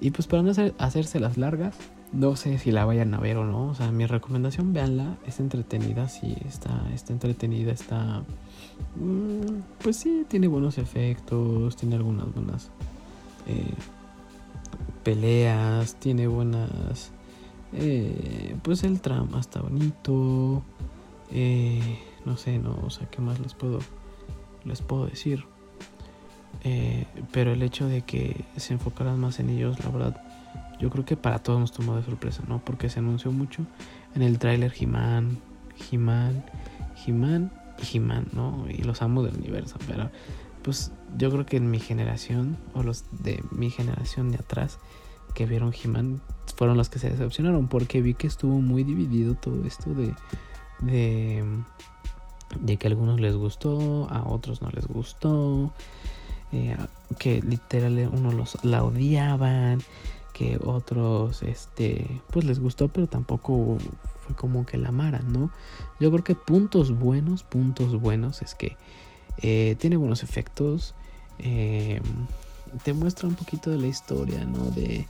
Y 0.00 0.10
pues 0.10 0.26
para 0.26 0.42
no 0.42 0.52
hacerse 0.78 1.20
las 1.20 1.36
largas, 1.36 1.74
no 2.12 2.36
sé 2.36 2.58
si 2.58 2.70
la 2.70 2.84
vayan 2.84 3.12
a 3.14 3.18
ver 3.18 3.36
o 3.36 3.44
no. 3.44 3.68
O 3.68 3.74
sea, 3.74 3.90
mi 3.90 4.06
recomendación, 4.06 4.72
véanla. 4.72 5.16
Es 5.26 5.40
entretenida, 5.40 6.08
sí, 6.08 6.36
está, 6.46 6.82
está 6.94 7.12
entretenida, 7.12 7.72
está... 7.72 8.22
Mm, 8.96 9.62
pues 9.82 9.96
sí, 9.96 10.24
tiene 10.28 10.46
buenos 10.46 10.78
efectos, 10.78 11.76
tiene 11.76 11.96
algunas 11.96 12.32
buenas 12.32 12.70
eh, 13.46 13.74
peleas, 15.02 15.96
tiene 15.96 16.28
buenas 16.28 17.12
eh, 17.72 18.56
pues 18.62 18.84
el 18.84 19.00
trama 19.00 19.40
está 19.40 19.60
bonito. 19.60 20.62
Eh, 21.30 21.98
no 22.24 22.36
sé, 22.36 22.58
no, 22.58 22.78
o 22.84 22.90
sea, 22.90 23.08
¿qué 23.10 23.20
más 23.20 23.38
les 23.40 23.54
puedo, 23.54 23.80
les 24.64 24.82
puedo 24.82 25.06
decir? 25.06 25.44
Eh, 26.64 27.06
pero 27.32 27.52
el 27.52 27.62
hecho 27.62 27.86
de 27.86 28.02
que 28.02 28.44
se 28.56 28.74
enfocaran 28.74 29.18
más 29.18 29.38
en 29.40 29.50
ellos, 29.50 29.82
la 29.84 29.90
verdad, 29.90 30.22
yo 30.80 30.90
creo 30.90 31.04
que 31.04 31.16
para 31.16 31.38
todos 31.38 31.60
nos 31.60 31.72
tomó 31.72 31.96
de 31.96 32.02
sorpresa, 32.02 32.42
¿no? 32.48 32.60
Porque 32.64 32.88
se 32.88 32.98
anunció 32.98 33.32
mucho 33.32 33.64
en 34.14 34.22
el 34.22 34.38
tráiler 34.38 34.72
He-Man, 34.78 35.38
He-Man, 35.90 36.44
He-Man 37.06 37.52
y 37.78 37.96
He-Man, 37.96 38.28
¿no? 38.32 38.66
Y 38.68 38.82
los 38.82 39.02
amos 39.02 39.24
del 39.24 39.36
universo, 39.36 39.76
pero 39.86 40.10
pues 40.62 40.92
yo 41.16 41.30
creo 41.30 41.46
que 41.46 41.56
en 41.56 41.70
mi 41.70 41.78
generación, 41.78 42.56
o 42.74 42.82
los 42.82 43.04
de 43.22 43.42
mi 43.50 43.70
generación 43.70 44.30
de 44.30 44.38
atrás, 44.38 44.78
que 45.34 45.46
vieron 45.46 45.72
He-Man, 45.72 46.20
fueron 46.56 46.76
los 46.76 46.88
que 46.88 46.98
se 46.98 47.10
decepcionaron 47.10 47.68
porque 47.68 48.02
vi 48.02 48.14
que 48.14 48.26
estuvo 48.26 48.60
muy 48.60 48.82
dividido 48.82 49.34
todo 49.34 49.64
esto 49.64 49.94
de, 49.94 50.14
de 50.80 51.44
de 52.60 52.76
que 52.76 52.86
a 52.86 52.90
algunos 52.90 53.20
les 53.20 53.36
gustó, 53.36 54.08
a 54.10 54.28
otros 54.28 54.62
no 54.62 54.70
les 54.70 54.86
gustó, 54.86 55.72
eh, 56.52 56.76
que 57.18 57.42
literal 57.42 58.10
unos 58.12 58.34
los, 58.34 58.64
la 58.64 58.84
odiaban, 58.84 59.80
que 60.32 60.58
otros 60.64 61.42
este 61.42 62.22
pues 62.30 62.44
les 62.44 62.60
gustó, 62.60 62.88
pero 62.88 63.06
tampoco 63.06 63.78
fue 64.26 64.36
como 64.36 64.64
que 64.64 64.78
la 64.78 64.90
amaran, 64.90 65.32
¿no? 65.32 65.50
Yo 66.00 66.10
creo 66.10 66.24
que 66.24 66.34
puntos 66.34 66.96
buenos, 66.96 67.42
puntos 67.42 68.00
buenos 68.00 68.42
es 68.42 68.54
que 68.54 68.76
eh, 69.42 69.76
tiene 69.78 69.96
buenos 69.96 70.22
efectos, 70.22 70.94
eh, 71.38 72.00
te 72.84 72.92
muestra 72.92 73.28
un 73.28 73.34
poquito 73.34 73.70
de 73.70 73.78
la 73.78 73.86
historia, 73.86 74.44
¿no? 74.44 74.64
De, 74.70 75.06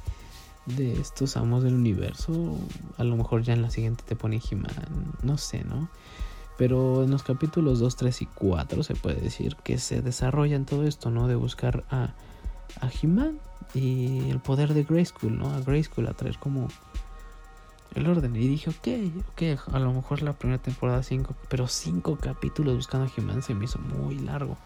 de 0.66 1.00
estos 1.00 1.36
amos 1.36 1.62
del 1.62 1.74
universo. 1.74 2.56
A 2.96 3.04
lo 3.04 3.16
mejor 3.16 3.42
ya 3.42 3.52
en 3.52 3.62
la 3.62 3.70
siguiente 3.70 4.04
te 4.06 4.16
pone 4.16 4.40
He-Man, 4.50 5.14
no 5.22 5.38
sé, 5.38 5.64
¿no? 5.64 5.88
Pero 6.58 7.04
en 7.04 7.10
los 7.10 7.22
capítulos 7.22 7.78
2, 7.78 7.96
3 7.96 8.22
y 8.22 8.26
4 8.26 8.82
se 8.82 8.94
puede 8.94 9.20
decir 9.20 9.56
que 9.56 9.78
se 9.78 10.02
desarrolla 10.02 10.56
en 10.56 10.66
todo 10.66 10.84
esto, 10.84 11.10
¿no? 11.10 11.28
De 11.28 11.36
buscar 11.36 11.84
a, 11.88 12.12
a 12.80 12.90
He-Man 13.00 13.38
y 13.74 14.28
el 14.28 14.40
poder 14.40 14.74
de 14.74 14.82
Grayskull, 14.82 15.38
¿no? 15.38 15.54
A 15.54 15.60
Grayskull 15.60 16.06
a 16.08 16.14
traer 16.14 16.38
como 16.38 16.68
el 17.94 18.06
orden. 18.08 18.34
Y 18.36 18.48
dije, 18.48 18.70
ok, 18.70 19.22
ok, 19.30 19.72
a 19.74 19.78
lo 19.78 19.92
mejor 19.92 20.22
la 20.22 20.32
primera 20.32 20.60
temporada 20.60 21.02
5, 21.02 21.34
pero 21.48 21.68
5 21.68 22.16
capítulos 22.16 22.76
buscando 22.76 23.06
a 23.06 23.10
He-Man 23.16 23.42
se 23.42 23.54
me 23.54 23.64
hizo 23.64 23.78
muy 23.78 24.18
largo. 24.18 24.56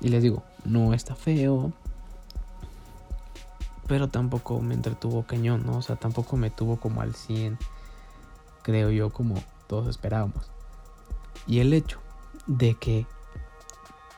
Y 0.00 0.08
les 0.08 0.22
digo, 0.22 0.42
no 0.64 0.92
está 0.92 1.14
feo, 1.14 1.72
pero 3.86 4.08
tampoco 4.08 4.60
me 4.60 4.74
entretuvo 4.74 5.22
cañón, 5.24 5.64
¿no? 5.64 5.78
O 5.78 5.82
sea, 5.82 5.96
tampoco 5.96 6.36
me 6.36 6.50
tuvo 6.50 6.76
como 6.76 7.00
al 7.00 7.14
100, 7.14 7.58
creo 8.62 8.90
yo, 8.90 9.10
como 9.10 9.36
todos 9.66 9.88
esperábamos. 9.88 10.53
Y 11.46 11.60
el 11.60 11.72
hecho 11.72 12.00
de 12.46 12.74
que 12.74 13.06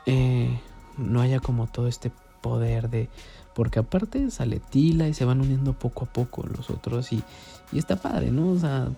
eh, 0.07 0.61
no 0.97 1.21
haya 1.21 1.41
como 1.41 1.67
todo 1.67 1.89
este 1.89 2.11
poder 2.41 2.91
de... 2.91 3.09
Porque 3.55 3.79
aparte 3.79 4.31
sale 4.31 4.61
Tila 4.61 5.09
y 5.09 5.15
se 5.15 5.25
van 5.25 5.41
uniendo 5.41 5.73
poco 5.73 6.05
a 6.05 6.13
poco 6.13 6.45
los 6.47 6.69
otros 6.69 7.11
y, 7.13 7.23
y 7.73 7.79
está 7.79 7.97
padre, 7.97 8.31
¿no? 8.31 8.51
O 8.51 8.59
sea, 8.59 8.91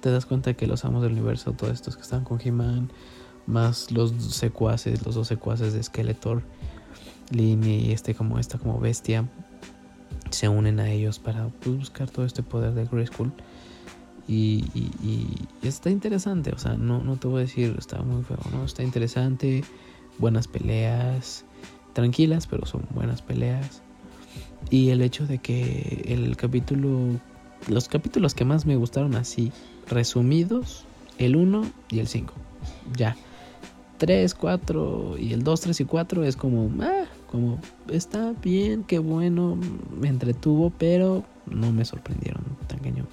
te 0.00 0.10
das 0.10 0.26
cuenta 0.26 0.54
que 0.54 0.66
los 0.66 0.86
amos 0.86 1.02
del 1.02 1.12
universo, 1.12 1.52
todos 1.52 1.74
estos 1.74 1.96
que 1.96 2.02
están 2.02 2.24
con 2.24 2.40
He-Man, 2.42 2.90
más 3.46 3.90
los 3.90 4.12
secuaces, 4.34 5.04
los 5.04 5.14
dos 5.16 5.28
secuaces 5.28 5.74
de 5.74 5.82
Skeletor, 5.82 6.42
Lin 7.30 7.62
y 7.64 7.92
este 7.92 8.14
como 8.14 8.38
esta 8.38 8.58
como 8.58 8.80
bestia, 8.80 9.28
se 10.30 10.48
unen 10.48 10.80
a 10.80 10.90
ellos 10.90 11.18
para 11.18 11.48
pues, 11.48 11.76
buscar 11.76 12.08
todo 12.08 12.24
este 12.24 12.42
poder 12.42 12.72
de 12.74 12.86
Grayskull. 12.86 13.32
Y, 14.30 14.64
y, 15.02 15.26
está 15.66 15.90
interesante, 15.90 16.52
o 16.52 16.58
sea, 16.58 16.74
no, 16.74 17.02
no 17.02 17.16
te 17.16 17.26
voy 17.26 17.38
a 17.38 17.40
decir, 17.46 17.74
está 17.76 18.00
muy 18.02 18.22
feo, 18.22 18.38
¿no? 18.52 18.64
Está 18.64 18.84
interesante, 18.84 19.64
buenas 20.18 20.46
peleas, 20.46 21.44
tranquilas, 21.94 22.46
pero 22.46 22.64
son 22.64 22.86
buenas 22.94 23.22
peleas. 23.22 23.82
Y 24.70 24.90
el 24.90 25.02
hecho 25.02 25.26
de 25.26 25.38
que 25.38 26.04
el 26.06 26.36
capítulo, 26.36 27.18
los 27.66 27.88
capítulos 27.88 28.34
que 28.34 28.44
más 28.44 28.66
me 28.66 28.76
gustaron 28.76 29.16
así, 29.16 29.50
resumidos, 29.88 30.84
el 31.18 31.34
1 31.34 31.68
y 31.90 31.98
el 31.98 32.06
5. 32.06 32.32
Ya. 32.96 33.16
3, 33.98 34.32
4 34.32 35.16
y 35.18 35.32
el 35.32 35.42
2, 35.42 35.60
3 35.60 35.80
y 35.80 35.84
4 35.86 36.22
es 36.22 36.36
como, 36.36 36.70
ah, 36.84 37.06
como 37.28 37.58
está 37.88 38.32
bien, 38.40 38.84
qué 38.84 39.00
bueno, 39.00 39.58
me 40.00 40.06
entretuvo, 40.06 40.70
pero 40.70 41.24
no 41.46 41.72
me 41.72 41.84
sorprendieron 41.84 42.44
tan 42.68 42.78
cañón. 42.78 43.08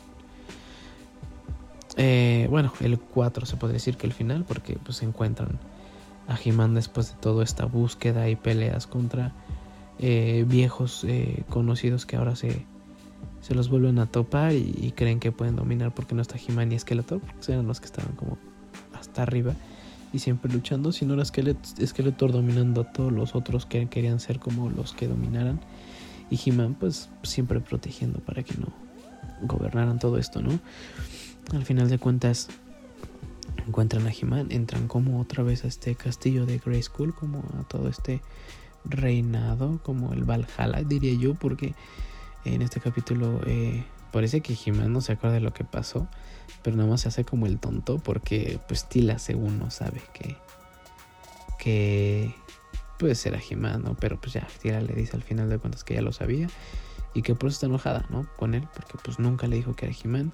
Eh, 1.98 2.48
bueno, 2.50 2.72
el 2.80 3.00
4 3.00 3.46
se 3.46 3.58
podría 3.58 3.74
decir 3.74 3.98
que 3.98 4.06
el 4.06 4.14
final, 4.14 4.46
porque 4.48 4.78
pues 4.84 4.98
se 4.98 5.06
encuentran 5.06 5.60
a 6.28 6.38
he 6.38 6.68
después 6.74 7.12
de 7.14 7.20
toda 7.20 7.44
esta 7.44 7.66
búsqueda 7.66 8.30
y 8.30 8.36
peleas 8.36 8.86
contra 8.86 9.34
eh, 10.00 10.46
viejos 10.48 11.04
eh, 11.06 11.44
conocidos 11.50 12.06
que 12.06 12.18
ahora 12.18 12.36
se, 12.36 12.66
se 13.42 13.56
los 13.56 13.70
vuelven 13.70 13.98
a 13.98 14.06
topar 14.06 14.54
y, 14.54 14.94
creen 14.96 15.20
que 15.20 15.32
pueden 15.32 15.56
dominar 15.56 15.94
porque 15.94 16.14
no 16.14 16.22
está 16.22 16.36
He-Man 16.38 16.72
y 16.72 16.80
Skeletor, 16.80 17.20
porque 17.20 17.52
eran 17.52 17.66
los 17.66 17.80
que 17.80 17.88
estaban 17.88 18.14
como 18.16 18.38
hasta 18.94 19.24
arriba 19.24 19.54
y 20.14 20.20
siempre 20.20 20.52
luchando, 20.52 20.92
sino 20.92 21.16
era 21.16 21.26
Skeletor 21.26 22.32
dominando 22.32 22.82
a 22.82 22.92
todos 22.92 23.12
los 23.12 23.36
otros 23.36 23.66
que 23.66 23.88
querían 23.88 24.20
ser 24.20 24.40
como 24.40 24.70
los 24.70 24.94
que 24.94 25.08
dominaran 25.08 25.60
y 26.30 26.40
He-Man 26.46 26.76
pues 26.80 27.10
siempre 27.24 27.60
protegiendo 27.60 28.20
para 28.20 28.44
que 28.44 28.54
no 28.56 28.68
gobernaran 29.42 29.98
todo 29.98 30.18
esto, 30.18 30.42
¿no? 30.42 30.60
Al 31.54 31.66
final 31.66 31.90
de 31.90 31.98
cuentas 31.98 32.50
encuentran 33.68 34.06
a 34.06 34.12
He-Man, 34.12 34.48
entran 34.52 34.88
como 34.88 35.22
otra 35.22 35.44
vez 35.44 35.64
a 35.64 35.68
este 35.68 35.96
castillo 35.96 36.46
de 36.46 36.58
Grayskull, 36.58 37.14
como 37.14 37.40
a 37.60 37.64
todo 37.68 37.88
este 37.88 38.22
reinado, 38.86 39.80
como 39.84 40.14
el 40.14 40.24
Valhalla 40.24 40.84
diría 40.84 41.18
yo, 41.18 41.36
porque 41.36 41.74
en 42.46 42.62
este 42.62 42.80
capítulo 42.80 43.42
eh, 43.46 43.86
parece 44.12 44.42
que 44.42 44.56
He-Man 44.56 44.92
no 44.92 45.02
se 45.02 45.14
acuerda 45.14 45.36
de 45.36 45.42
lo 45.42 45.54
que 45.54 45.64
pasó, 45.64 46.08
pero 46.64 46.76
nada 46.76 46.90
más 46.90 47.02
se 47.02 47.10
hace 47.10 47.24
como 47.24 47.46
el 47.46 47.60
tonto 47.60 47.98
porque 48.00 48.60
pues 48.68 48.88
Tila 48.90 49.20
según 49.20 49.60
no 49.60 49.72
sabe 49.72 50.02
que 50.14 50.38
que 51.60 52.34
pues 53.00 53.26
era 53.26 53.40
He-Man, 53.40 53.84
¿no? 53.84 53.96
Pero 53.96 54.20
pues 54.20 54.34
ya 54.34 54.48
Tila 54.62 54.82
le 54.82 54.94
dice 54.94 55.16
al 55.16 55.24
final 55.24 55.50
de 55.50 55.60
cuentas 55.60 55.84
que 55.84 55.94
ya 55.94 56.02
lo 56.02 56.12
sabía 56.12 56.48
y 57.14 57.22
que 57.22 57.36
por 57.36 57.50
eso 57.50 57.56
está 57.56 57.66
enojada, 57.68 58.06
¿no? 58.10 58.28
Con 58.38 58.54
él, 58.54 58.68
porque 58.74 58.98
pues 59.04 59.20
nunca 59.20 59.48
le 59.48 59.56
dijo 59.56 59.76
que 59.76 59.86
era 59.88 59.96
He-Man 60.04 60.32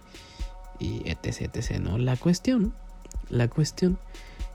y 0.80 1.10
etc, 1.10 1.50
etc, 1.54 1.80
¿no? 1.80 1.98
La 1.98 2.18
cuestión, 2.18 2.74
la 3.30 3.48
cuestión 3.48 3.98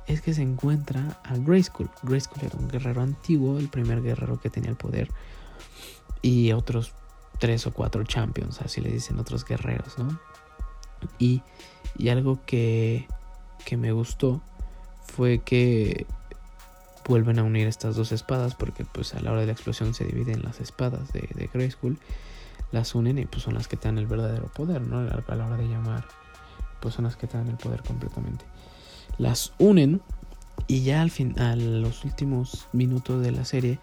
es 0.07 0.23
que 0.23 0.35
se 0.35 0.43
encuentra 0.43 1.21
a 1.25 1.37
Grayskull. 1.37 1.91
Grayskull 2.03 2.45
era 2.45 2.59
un 2.59 2.69
guerrero 2.69 3.03
antiguo, 3.03 3.59
el 3.59 3.69
primer 3.69 4.03
guerrero 4.03 4.41
que 4.41 4.51
tenía 4.51 4.71
el 4.71 4.77
poder. 4.77 5.11
Y 6.23 6.53
otros 6.53 6.95
tres 7.39 7.67
o 7.67 7.73
cuatro 7.73 8.05
champions, 8.05 8.61
así 8.63 8.81
le 8.81 8.91
dicen 8.91 9.19
otros 9.19 9.45
guerreros, 9.45 9.99
¿no? 9.99 10.19
Y, 11.19 11.43
y 11.97 12.09
algo 12.09 12.41
que, 12.45 13.07
que 13.65 13.77
me 13.77 13.93
gustó 13.93 14.43
fue 15.07 15.41
que 15.41 16.07
vuelven 17.07 17.39
a 17.39 17.45
unir 17.45 17.67
estas 17.67 17.97
dos 17.97 18.13
espadas 18.13 18.55
porque 18.55 18.85
pues 18.85 19.15
a 19.15 19.21
la 19.21 19.33
hora 19.33 19.41
de 19.41 19.47
la 19.47 19.53
explosión 19.53 19.95
se 19.95 20.05
dividen 20.05 20.43
las 20.43 20.61
espadas 20.61 21.13
de, 21.13 21.29
de 21.35 21.49
Grayskull 21.53 21.99
las 22.73 22.95
unen 22.95 23.19
y 23.19 23.27
pues 23.27 23.43
son 23.43 23.55
las 23.55 23.69
que 23.69 23.77
te 23.77 23.89
dan 23.89 23.99
el 23.99 24.07
verdadero 24.07 24.47
poder, 24.49 24.83
¿no? 24.83 24.99
A 24.99 25.35
la 25.35 25.47
hora 25.47 25.57
de 25.57 25.69
llamar, 25.69 26.05
pues 26.81 26.95
son 26.95 27.05
las 27.05 27.17
que 27.17 27.27
te 27.27 27.39
dan 27.39 27.49
el 27.49 27.57
poder 27.57 27.83
completamente. 27.83 28.45
Las 29.19 29.53
unen 29.59 30.01
y 30.67 30.83
ya 30.83 31.03
al 31.03 31.11
fin, 31.11 31.39
a 31.41 31.57
los 31.57 32.05
últimos 32.05 32.69
minutos 32.73 33.23
de 33.23 33.33
la 33.33 33.45
serie 33.45 33.79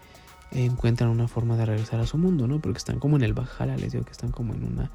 encuentran 0.52 1.10
una 1.10 1.28
forma 1.28 1.56
de 1.56 1.66
regresar 1.66 2.00
a 2.00 2.06
su 2.06 2.18
mundo, 2.18 2.46
¿no? 2.46 2.60
Porque 2.60 2.78
están 2.78 2.98
como 2.98 3.16
en 3.16 3.22
el 3.22 3.34
Bajala, 3.34 3.76
les 3.76 3.92
digo 3.92 4.04
que 4.04 4.12
están 4.12 4.30
como 4.30 4.54
en 4.54 4.64
una 4.64 4.90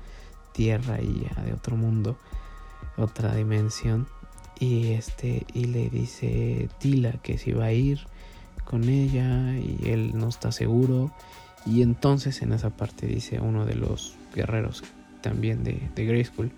tierra 0.53 1.01
y 1.01 1.27
de 1.45 1.53
otro 1.53 1.75
mundo, 1.75 2.17
otra 2.97 3.35
dimensión. 3.35 4.07
Y 4.59 4.91
este, 4.91 5.45
y 5.53 5.65
le 5.65 5.89
dice 5.89 6.69
Tila 6.79 7.13
que 7.23 7.37
si 7.37 7.51
va 7.51 7.65
a 7.65 7.73
ir 7.73 7.99
con 8.63 8.87
ella 8.87 9.57
y 9.57 9.89
él 9.89 10.11
no 10.13 10.29
está 10.29 10.51
seguro 10.51 11.11
y 11.65 11.81
entonces 11.81 12.41
en 12.41 12.53
esa 12.53 12.69
parte 12.71 13.07
dice 13.07 13.39
uno 13.39 13.65
de 13.65 13.75
los 13.75 14.15
guerreros 14.33 14.83
también 15.21 15.63
de, 15.63 15.79
de 15.95 16.05
Grayskull, 16.05 16.51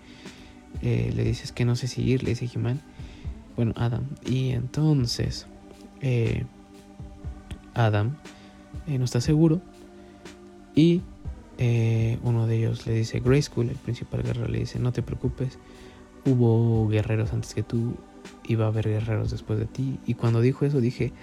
eh, 0.81 1.11
le 1.15 1.23
dices 1.23 1.51
que 1.51 1.65
no 1.65 1.75
sé 1.75 1.87
si 1.87 2.01
ir, 2.03 2.23
le 2.23 2.31
dice 2.31 2.45
he 2.45 2.77
bueno, 3.55 3.73
Adam. 3.75 4.05
Y 4.25 4.49
entonces 4.49 5.45
eh, 6.01 6.45
Adam 7.73 8.15
eh, 8.87 8.97
no 8.97 9.05
está 9.05 9.21
seguro 9.21 9.61
y 10.75 11.01
uno 12.23 12.45
de 12.45 12.57
ellos 12.57 12.85
le 12.87 12.93
dice, 12.93 13.21
Grayskull, 13.21 13.69
el 13.69 13.77
principal 13.77 14.21
guerrero, 14.21 14.49
le 14.49 14.59
dice, 14.59 14.79
no 14.79 14.91
te 14.91 15.01
preocupes, 15.01 15.59
hubo 16.25 16.89
guerreros 16.89 17.31
antes 17.31 17.53
que 17.53 17.63
tú 17.63 17.95
y 18.43 18.55
va 18.55 18.65
a 18.65 18.67
haber 18.67 18.89
guerreros 18.89 19.31
después 19.31 19.59
de 19.59 19.65
ti. 19.65 19.97
Y 20.05 20.15
cuando 20.15 20.41
dijo 20.41 20.65
eso 20.65 20.81
dije, 20.81 21.13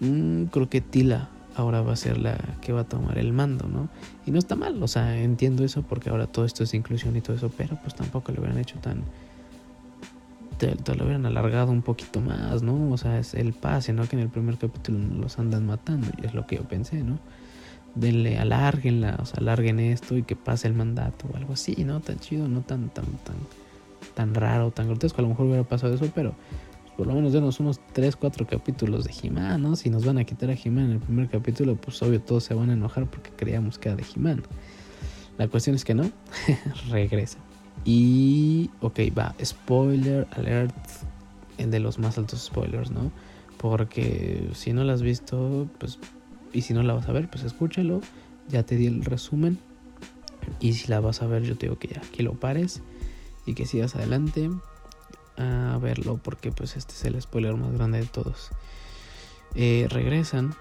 mm, 0.00 0.44
creo 0.46 0.68
que 0.68 0.82
Tila 0.82 1.30
ahora 1.60 1.82
va 1.82 1.92
a 1.92 1.96
ser 1.96 2.18
la 2.18 2.36
que 2.60 2.72
va 2.72 2.80
a 2.82 2.84
tomar 2.84 3.18
el 3.18 3.32
mando, 3.32 3.68
¿no? 3.68 3.88
Y 4.26 4.30
no 4.30 4.38
está 4.38 4.56
mal, 4.56 4.82
o 4.82 4.88
sea, 4.88 5.18
entiendo 5.18 5.64
eso 5.64 5.82
porque 5.82 6.10
ahora 6.10 6.26
todo 6.26 6.44
esto 6.44 6.64
es 6.64 6.74
inclusión 6.74 7.16
y 7.16 7.20
todo 7.20 7.36
eso, 7.36 7.50
pero 7.56 7.78
pues 7.82 7.94
tampoco 7.94 8.32
lo 8.32 8.40
hubieran 8.40 8.58
hecho 8.58 8.78
tan... 8.78 9.02
Te, 10.58 10.74
lo 10.94 11.04
hubieran 11.04 11.24
alargado 11.24 11.72
un 11.72 11.80
poquito 11.80 12.20
más, 12.20 12.62
¿no? 12.62 12.90
O 12.90 12.98
sea, 12.98 13.18
es 13.18 13.32
el 13.32 13.54
pase, 13.54 13.94
¿no? 13.94 14.06
Que 14.06 14.16
en 14.16 14.22
el 14.22 14.28
primer 14.28 14.58
capítulo 14.58 14.98
los 14.98 15.38
andan 15.38 15.64
matando, 15.66 16.08
y 16.20 16.26
es 16.26 16.34
lo 16.34 16.46
que 16.46 16.56
yo 16.56 16.64
pensé, 16.64 17.02
¿no? 17.02 17.18
Denle, 17.94 18.38
alárguenla, 18.38 19.16
o 19.20 19.24
sea, 19.24 19.38
alarguen 19.40 19.80
esto 19.80 20.16
y 20.16 20.22
que 20.22 20.36
pase 20.36 20.68
el 20.68 20.74
mandato 20.74 21.26
o 21.32 21.36
algo 21.36 21.54
así, 21.54 21.84
¿no? 21.84 22.00
Tan 22.00 22.18
chido, 22.18 22.46
no 22.46 22.60
tan, 22.60 22.90
tan, 22.90 23.06
tan, 23.06 23.36
tan 24.14 24.34
raro, 24.34 24.70
tan 24.70 24.86
grotesco. 24.86 25.20
A 25.20 25.22
lo 25.22 25.28
mejor 25.28 25.46
hubiera 25.46 25.64
pasado 25.64 25.94
eso, 25.94 26.10
pero 26.14 26.34
por 27.00 27.06
lo 27.06 27.14
menos 27.14 27.32
denos 27.32 27.58
unos 27.60 27.80
3, 27.94 28.14
4 28.14 28.46
capítulos 28.46 29.06
de 29.06 29.12
he 29.22 29.30
¿no? 29.30 29.74
Si 29.74 29.88
nos 29.88 30.04
van 30.04 30.18
a 30.18 30.24
quitar 30.24 30.50
a 30.50 30.52
he 30.52 30.66
en 30.66 30.90
el 30.90 30.98
primer 30.98 31.30
capítulo, 31.30 31.74
pues 31.76 32.02
obvio 32.02 32.20
todos 32.20 32.44
se 32.44 32.52
van 32.52 32.68
a 32.68 32.74
enojar 32.74 33.08
porque 33.08 33.30
creíamos 33.30 33.78
que 33.78 33.88
era 33.88 33.96
de 33.96 34.02
he 34.02 34.42
La 35.38 35.48
cuestión 35.48 35.76
es 35.76 35.86
que 35.86 35.94
no, 35.94 36.10
regresa. 36.90 37.38
Y, 37.86 38.68
ok, 38.82 39.00
va, 39.18 39.34
spoiler 39.42 40.28
alert. 40.32 40.74
de 41.56 41.80
los 41.80 41.98
más 41.98 42.18
altos 42.18 42.44
spoilers, 42.44 42.90
¿no? 42.90 43.10
Porque 43.56 44.50
si 44.52 44.74
no 44.74 44.84
la 44.84 44.92
has 44.92 45.00
visto, 45.00 45.70
pues, 45.78 45.98
y 46.52 46.60
si 46.60 46.74
no 46.74 46.82
la 46.82 46.92
vas 46.92 47.08
a 47.08 47.12
ver, 47.12 47.30
pues 47.30 47.44
escúchalo. 47.44 48.02
Ya 48.50 48.62
te 48.64 48.76
di 48.76 48.84
el 48.84 49.06
resumen. 49.06 49.56
Y 50.60 50.74
si 50.74 50.88
la 50.88 51.00
vas 51.00 51.22
a 51.22 51.26
ver, 51.26 51.44
yo 51.44 51.56
te 51.56 51.64
digo 51.64 51.78
que 51.78 51.88
ya, 51.88 52.02
que 52.12 52.22
lo 52.22 52.34
pares 52.34 52.82
y 53.46 53.54
que 53.54 53.64
sigas 53.64 53.96
adelante 53.96 54.50
a 55.40 55.78
verlo, 55.78 56.18
porque 56.22 56.52
pues 56.52 56.76
este 56.76 56.94
es 56.94 57.04
el 57.04 57.20
spoiler 57.20 57.54
más 57.54 57.72
grande 57.72 58.00
de 58.00 58.06
todos. 58.06 58.50
Eh, 59.54 59.86
regresan. 59.90 60.54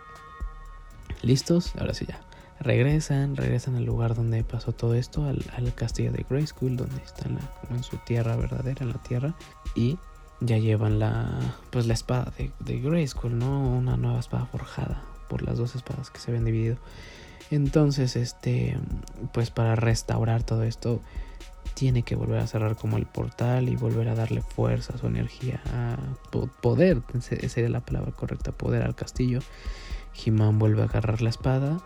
¿Listos? 1.21 1.73
Ahora 1.77 1.93
sí 1.93 2.05
ya. 2.07 2.21
Regresan, 2.59 3.35
regresan 3.35 3.75
al 3.75 3.85
lugar 3.85 4.15
donde 4.15 4.43
pasó 4.43 4.73
todo 4.73 4.93
esto, 4.93 5.25
al, 5.25 5.73
castillo 5.75 6.11
de 6.11 6.25
Grayskull, 6.29 6.75
donde 6.75 7.01
están 7.03 7.35
la, 7.35 7.75
en 7.75 7.83
su 7.83 7.97
tierra 7.97 8.35
verdadera, 8.35 8.83
en 8.83 8.89
la 8.89 9.01
tierra. 9.01 9.33
Y 9.75 9.97
ya 10.41 10.57
llevan 10.57 10.99
la 10.99 11.27
pues 11.69 11.85
la 11.85 11.93
espada 11.93 12.33
de, 12.37 12.51
de 12.59 12.79
Grayskull, 12.79 13.37
¿no? 13.37 13.77
Una 13.77 13.97
nueva 13.97 14.19
espada 14.19 14.45
forjada 14.45 15.03
por 15.29 15.43
las 15.43 15.57
dos 15.57 15.75
espadas 15.75 16.09
que 16.09 16.19
se 16.19 16.31
habían 16.31 16.45
dividido. 16.45 16.77
Entonces, 17.51 18.15
este, 18.15 18.77
pues 19.33 19.49
para 19.51 19.75
restaurar 19.75 20.43
todo 20.43 20.63
esto, 20.63 21.01
tiene 21.73 22.03
que 22.03 22.15
volver 22.15 22.39
a 22.39 22.47
cerrar 22.47 22.75
como 22.75 22.97
el 22.97 23.05
portal 23.05 23.69
y 23.69 23.75
volver 23.75 24.09
a 24.09 24.15
darle 24.15 24.41
fuerza, 24.41 24.97
su 24.97 25.07
energía, 25.07 25.61
a 25.73 25.97
poder, 26.61 27.01
sería 27.21 27.69
la 27.69 27.79
palabra 27.79 28.11
correcta, 28.11 28.51
poder 28.51 28.83
al 28.83 28.95
castillo. 28.95 29.39
He-Man 30.13 30.59
vuelve 30.59 30.81
a 30.81 30.85
agarrar 30.85 31.21
la 31.21 31.29
espada 31.29 31.79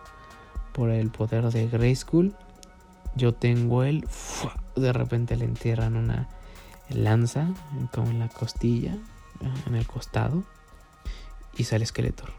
por 0.72 0.90
el 0.90 1.10
poder 1.10 1.50
de 1.50 1.68
Grayskull. 1.68 2.34
Yo 3.14 3.34
tengo 3.34 3.84
el... 3.84 4.06
De 4.74 4.92
repente 4.92 5.36
le 5.36 5.44
entierran 5.44 5.94
una 5.94 6.28
lanza 6.88 7.48
como 7.92 8.10
en 8.10 8.18
la 8.18 8.28
costilla, 8.28 8.98
en 9.66 9.74
el 9.76 9.86
costado, 9.86 10.42
y 11.56 11.64
sale 11.64 11.86
Skeletor. 11.86 12.32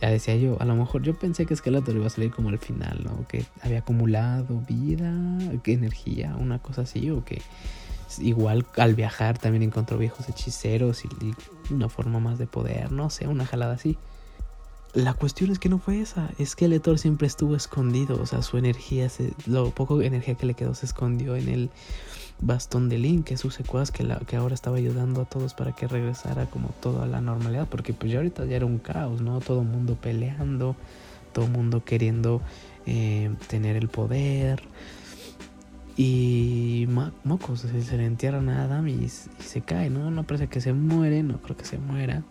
Ya 0.00 0.10
decía 0.10 0.36
yo, 0.36 0.60
a 0.60 0.64
lo 0.64 0.76
mejor 0.76 1.02
yo 1.02 1.14
pensé 1.14 1.44
que 1.44 1.56
Skeletor 1.56 1.96
iba 1.96 2.06
a 2.06 2.10
salir 2.10 2.30
como 2.30 2.50
al 2.50 2.58
final, 2.58 3.00
¿no? 3.04 3.26
Que 3.26 3.44
había 3.62 3.80
acumulado 3.80 4.60
vida, 4.60 5.12
que 5.62 5.72
energía, 5.72 6.36
una 6.38 6.60
cosa 6.60 6.82
así, 6.82 7.10
o 7.10 7.24
que 7.24 7.42
igual 8.18 8.64
al 8.76 8.94
viajar 8.94 9.38
también 9.38 9.62
encontró 9.62 9.98
viejos 9.98 10.28
hechiceros 10.28 11.04
y, 11.04 11.08
y 11.20 11.74
una 11.74 11.88
forma 11.88 12.20
más 12.20 12.38
de 12.38 12.46
poder, 12.46 12.92
no 12.92 13.10
sé, 13.10 13.26
una 13.26 13.44
jalada 13.44 13.74
así. 13.74 13.98
La 14.94 15.12
cuestión 15.12 15.50
es 15.50 15.58
que 15.58 15.68
no 15.68 15.78
fue 15.78 16.00
esa, 16.00 16.30
es 16.38 16.56
que 16.56 16.66
Letor 16.66 16.98
siempre 16.98 17.26
estuvo 17.26 17.54
escondido, 17.54 18.20
o 18.20 18.26
sea, 18.26 18.40
su 18.40 18.56
energía, 18.56 19.10
se, 19.10 19.34
lo 19.46 19.70
poco 19.70 20.00
energía 20.00 20.34
que 20.34 20.46
le 20.46 20.54
quedó 20.54 20.74
se 20.74 20.86
escondió 20.86 21.36
en 21.36 21.48
el 21.48 21.70
bastón 22.40 22.88
de 22.88 22.96
Link, 22.96 23.24
que 23.26 23.34
es 23.34 23.40
su 23.40 23.50
secuaz, 23.50 23.90
que, 23.90 24.06
que 24.26 24.36
ahora 24.36 24.54
estaba 24.54 24.78
ayudando 24.78 25.20
a 25.20 25.24
todos 25.26 25.52
para 25.52 25.72
que 25.72 25.86
regresara 25.86 26.46
como 26.46 26.68
todo 26.80 27.02
a 27.02 27.06
la 27.06 27.20
normalidad, 27.20 27.68
porque 27.68 27.92
pues 27.92 28.10
ya 28.12 28.18
ahorita 28.18 28.46
ya 28.46 28.56
era 28.56 28.66
un 28.66 28.78
caos, 28.78 29.20
¿no? 29.20 29.40
Todo 29.40 29.60
el 29.60 29.68
mundo 29.68 29.96
peleando, 30.00 30.74
todo 31.32 31.44
el 31.44 31.50
mundo 31.50 31.84
queriendo 31.84 32.40
eh, 32.86 33.30
tener 33.48 33.76
el 33.76 33.88
poder. 33.88 34.62
Y 35.96 36.86
mocos, 37.24 37.60
se, 37.60 37.96
le 37.96 38.06
entierran 38.06 38.48
a 38.48 38.64
Adam 38.64 38.86
y, 38.86 39.08
se 39.08 39.60
cae, 39.60 39.90
¿no? 39.90 40.10
No 40.12 40.22
parece 40.22 40.46
que 40.46 40.60
se 40.60 40.72
muere, 40.72 41.24
no 41.24 41.42
creo 41.42 41.56
que 41.56 41.64
se 41.64 41.76
muera 41.76 42.22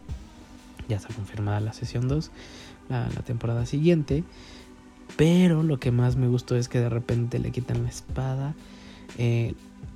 ya 0.88 0.98
está 0.98 1.14
confirmada 1.14 1.60
la 1.60 1.74
sesión 1.74 2.08
2, 2.08 2.32
la, 2.90 3.08
temporada 3.26 3.66
siguiente. 3.66 4.24
Pero 5.16 5.64
lo 5.64 5.80
que 5.80 5.92
más 5.92 6.16
me 6.16 6.28
gustó 6.28 6.56
es 6.56 6.68
que 6.68 6.80
de 6.80 6.90
repente 6.90 7.40
le 7.40 7.52
quitan 7.52 7.84
la 7.84 7.90
espada. 7.90 8.56
Eh, 9.18 9.54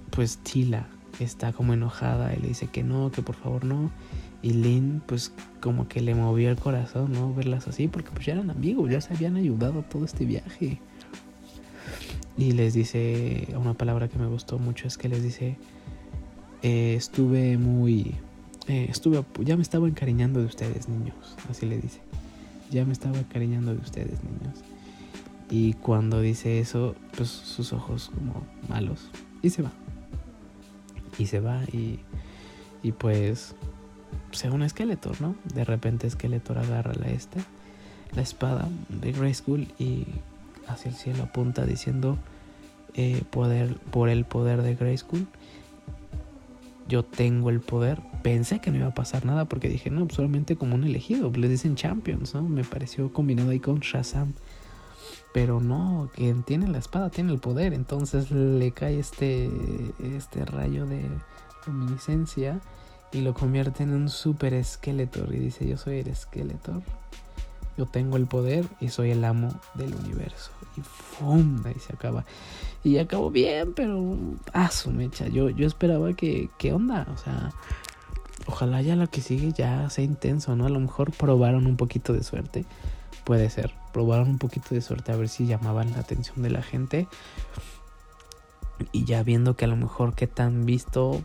pues 0.10 0.38
Tila 0.38 0.88
está 1.20 1.54
como 1.54 1.74
enojada 1.74 2.34
y 2.34 2.40
le 2.40 2.48
dice 2.50 2.68
que 2.68 2.84
no, 2.84 3.12
que 3.12 3.22
por 3.22 3.36
favor 3.36 3.66
no. 3.66 3.92
Y 4.42 4.54
Lynn 4.54 5.02
pues 5.06 5.34
como 5.60 5.88
que 5.88 6.02
le 6.02 6.16
movió 6.16 6.50
el 6.50 6.58
corazón, 6.58 7.12
¿no? 7.12 7.34
Verlas 7.34 7.68
así, 7.68 7.88
porque 7.88 8.10
pues 8.12 8.26
ya 8.26 8.34
eran 8.34 8.50
amigos, 8.50 8.90
ya 8.90 9.02
se 9.02 9.14
habían 9.14 9.36
ayudado 9.36 9.84
todo 9.84 10.06
este 10.06 10.26
viaje. 10.26 10.80
Y 12.38 12.54
les 12.54 12.74
dice, 12.74 13.48
una 13.56 13.74
palabra 13.74 14.08
que 14.08 14.18
me 14.18 14.26
gustó 14.26 14.58
mucho 14.58 14.88
es 14.88 14.98
que 14.98 15.10
les 15.10 15.22
dice, 15.22 15.58
eh, 16.64 16.96
estuve 16.96 17.58
muy 17.58 18.16
eh, 18.68 18.88
estuve, 18.90 19.24
ya 19.40 19.56
me 19.56 19.64
estaba 19.64 19.88
encariñando 19.88 20.40
de 20.40 20.46
ustedes, 20.46 20.88
niños. 20.88 21.16
Así 21.50 21.66
le 21.66 21.80
dice. 21.80 22.00
Ya 22.70 22.86
me 22.86 22.94
estaba 22.94 23.18
encariñando 23.18 23.74
de 23.74 23.80
ustedes, 23.82 24.24
niños. 24.24 24.60
Y 25.50 25.74
cuando 25.74 26.22
dice 26.22 26.60
eso, 26.60 26.96
pues 27.18 27.30
sus 27.30 27.74
ojos 27.74 28.12
como 28.14 28.46
malos. 28.70 29.10
Y 29.42 29.50
se 29.50 29.62
va. 29.62 29.72
Y 31.18 31.26
se 31.26 31.40
va 31.40 31.64
y, 31.66 32.00
y 32.82 32.94
pues 32.94 33.56
se 34.32 34.50
un 34.50 34.68
Skeletor, 34.68 35.20
¿no? 35.22 35.36
De 35.54 35.66
repente 35.66 36.10
Skeletor 36.10 36.58
agarra 36.58 36.94
la 36.94 37.10
esta, 37.10 37.40
la 38.16 38.22
espada 38.22 38.70
de 38.90 39.12
Grayskull 39.12 39.68
y 39.78 40.06
hacia 40.68 40.90
el 40.90 40.96
cielo 40.96 41.24
apunta 41.24 41.66
diciendo 41.66 42.18
eh, 42.94 43.24
poder, 43.30 43.76
por 43.92 44.10
el 44.10 44.26
poder 44.26 44.62
de 44.62 44.76
Grayskull 44.76 45.28
yo 46.92 47.06
tengo 47.06 47.50
el 47.50 47.62
poder. 47.62 48.02
Pensé 48.22 48.60
que 48.60 48.70
no 48.70 48.78
iba 48.78 48.88
a 48.88 48.94
pasar 48.94 49.26
nada 49.26 49.46
porque 49.46 49.70
dije, 49.70 49.90
no, 49.90 50.06
pues, 50.06 50.18
solamente 50.18 50.58
como 50.58 50.76
un 50.76 50.84
elegido. 50.84 51.32
Les 51.32 51.50
dicen 51.50 51.76
Champions, 51.76 52.36
¿no? 52.36 52.44
Me 52.44 52.66
pareció 52.66 53.14
combinado 53.14 53.52
ahí 53.52 53.60
con 53.60 53.80
Shazam. 53.80 54.34
Pero 55.34 55.62
no, 55.62 56.12
quien 56.14 56.44
tiene 56.44 56.68
la 56.68 56.80
espada 56.80 57.10
tiene 57.10 57.32
el 57.32 57.40
poder. 57.40 57.74
Entonces 57.74 58.30
le 58.30 58.72
cae 58.72 59.00
este, 59.00 59.50
este 60.18 60.44
rayo 60.44 60.86
de 60.86 61.02
luminiscencia 61.66 62.60
y 63.14 63.22
lo 63.22 63.34
convierte 63.34 63.84
en 63.84 63.94
un 63.94 64.10
super 64.10 64.62
Skeletor. 64.62 65.34
Y 65.34 65.40
dice, 65.40 65.66
yo 65.66 65.78
soy 65.78 66.00
el 66.00 66.14
Skeletor. 66.14 66.84
Tengo 67.86 68.18
el 68.18 68.28
poder 68.28 68.66
y 68.80 68.90
soy 68.90 69.12
el 69.12 69.24
amo 69.24 69.54
del 69.74 69.94
universo. 69.94 70.52
Y 70.78 70.82
¡fum! 70.82 71.62
Ahí 71.66 71.76
se 71.80 71.94
acaba. 71.94 72.26
Y 72.84 72.98
acabó 72.98 73.30
bien, 73.30 73.74
pero. 73.74 74.18
Ah, 74.54 74.72
su 74.72 74.92
mecha. 74.92 75.28
Yo, 75.28 75.50
yo 75.50 75.68
esperaba 75.68 76.14
que. 76.14 76.50
¿Qué 76.58 76.74
onda? 76.74 77.08
O 77.14 77.18
sea. 77.18 77.52
Ojalá 78.48 78.82
ya 78.82 78.96
lo 78.96 79.08
que 79.08 79.22
sigue 79.22 79.52
ya 79.52 79.90
sea 79.90 80.04
intenso, 80.04 80.56
¿no? 80.56 80.66
A 80.66 80.70
lo 80.70 80.80
mejor 80.80 81.12
probaron 81.12 81.68
un 81.68 81.78
poquito 81.78 82.14
de 82.14 82.24
suerte. 82.24 82.66
Puede 83.24 83.50
ser. 83.50 83.72
Probaron 83.94 84.30
un 84.30 84.38
poquito 84.40 84.74
de 84.74 84.82
suerte 84.82 85.12
a 85.12 85.16
ver 85.16 85.30
si 85.30 85.46
llamaban 85.46 85.92
la 85.92 86.00
atención 86.00 86.42
de 86.42 86.50
la 86.50 86.64
gente. 86.64 87.08
Y 88.92 89.06
ya 89.06 89.22
viendo 89.22 89.56
que 89.56 89.66
a 89.66 89.68
lo 89.68 89.76
mejor 89.76 90.16
qué 90.16 90.26
tan 90.28 90.66
visto. 90.66 91.22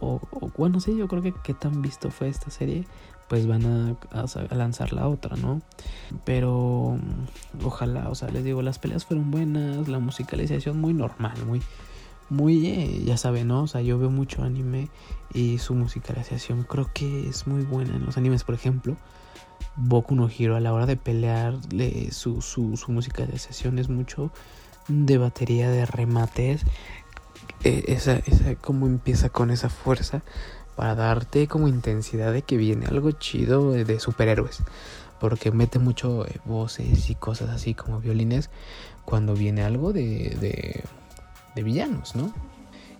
O, 0.00 0.20
bueno, 0.56 0.80
sí, 0.80 0.96
yo 0.96 1.06
creo 1.06 1.22
que 1.22 1.34
qué 1.44 1.54
tan 1.54 1.82
visto 1.82 2.10
fue 2.10 2.28
esta 2.28 2.50
serie 2.50 2.86
pues 3.28 3.46
van 3.46 3.64
a, 3.66 4.54
lanzar 4.54 4.92
la 4.92 5.08
otra, 5.08 5.36
¿no? 5.36 5.62
Pero 6.24 6.98
ojalá, 7.64 8.10
o 8.10 8.14
sea, 8.14 8.28
les 8.28 8.44
digo, 8.44 8.62
las 8.62 8.78
peleas 8.78 9.04
fueron 9.04 9.30
buenas, 9.30 9.88
la 9.88 9.98
musicalización 9.98 10.80
muy 10.80 10.94
normal, 10.94 11.34
muy, 11.46 11.62
muy, 12.28 12.66
eh, 12.66 13.02
ya 13.04 13.16
saben, 13.16 13.48
¿no? 13.48 13.62
O 13.62 13.66
sea, 13.66 13.80
yo 13.80 13.98
veo 13.98 14.10
mucho 14.10 14.42
anime 14.42 14.88
y 15.32 15.58
su 15.58 15.74
musicalización 15.74 16.64
creo 16.64 16.90
que 16.92 17.28
es 17.28 17.46
muy 17.46 17.62
buena 17.62 17.96
en 17.96 18.04
los 18.04 18.16
animes, 18.16 18.44
por 18.44 18.54
ejemplo. 18.54 18.96
Boku 19.76 20.14
no 20.14 20.28
Hero 20.28 20.56
a 20.56 20.60
la 20.60 20.72
hora 20.72 20.86
de 20.86 20.96
pelear, 20.96 21.58
su, 22.10 22.42
su, 22.42 22.76
su 22.76 22.92
musicalización 22.92 23.78
es 23.78 23.88
mucho 23.88 24.30
de 24.88 25.18
batería, 25.18 25.70
de 25.70 25.86
remates. 25.86 26.62
Eh, 27.64 27.84
esa, 27.88 28.16
esa, 28.26 28.54
como 28.56 28.86
empieza 28.86 29.30
con 29.30 29.50
esa 29.50 29.68
fuerza 29.70 30.22
para 30.76 30.94
darte 30.94 31.46
como 31.46 31.68
intensidad 31.68 32.32
de 32.32 32.42
que 32.42 32.56
viene 32.56 32.86
algo 32.86 33.10
chido 33.12 33.72
de 33.72 34.00
superhéroes. 34.00 34.62
Porque 35.20 35.52
mete 35.52 35.78
mucho 35.78 36.26
eh, 36.26 36.40
voces 36.44 37.08
y 37.08 37.14
cosas 37.14 37.50
así 37.50 37.74
como 37.74 38.00
violines 38.00 38.50
cuando 39.04 39.34
viene 39.34 39.62
algo 39.62 39.92
de, 39.92 40.84
de, 41.54 41.62
villanos, 41.62 42.16
¿no? 42.16 42.32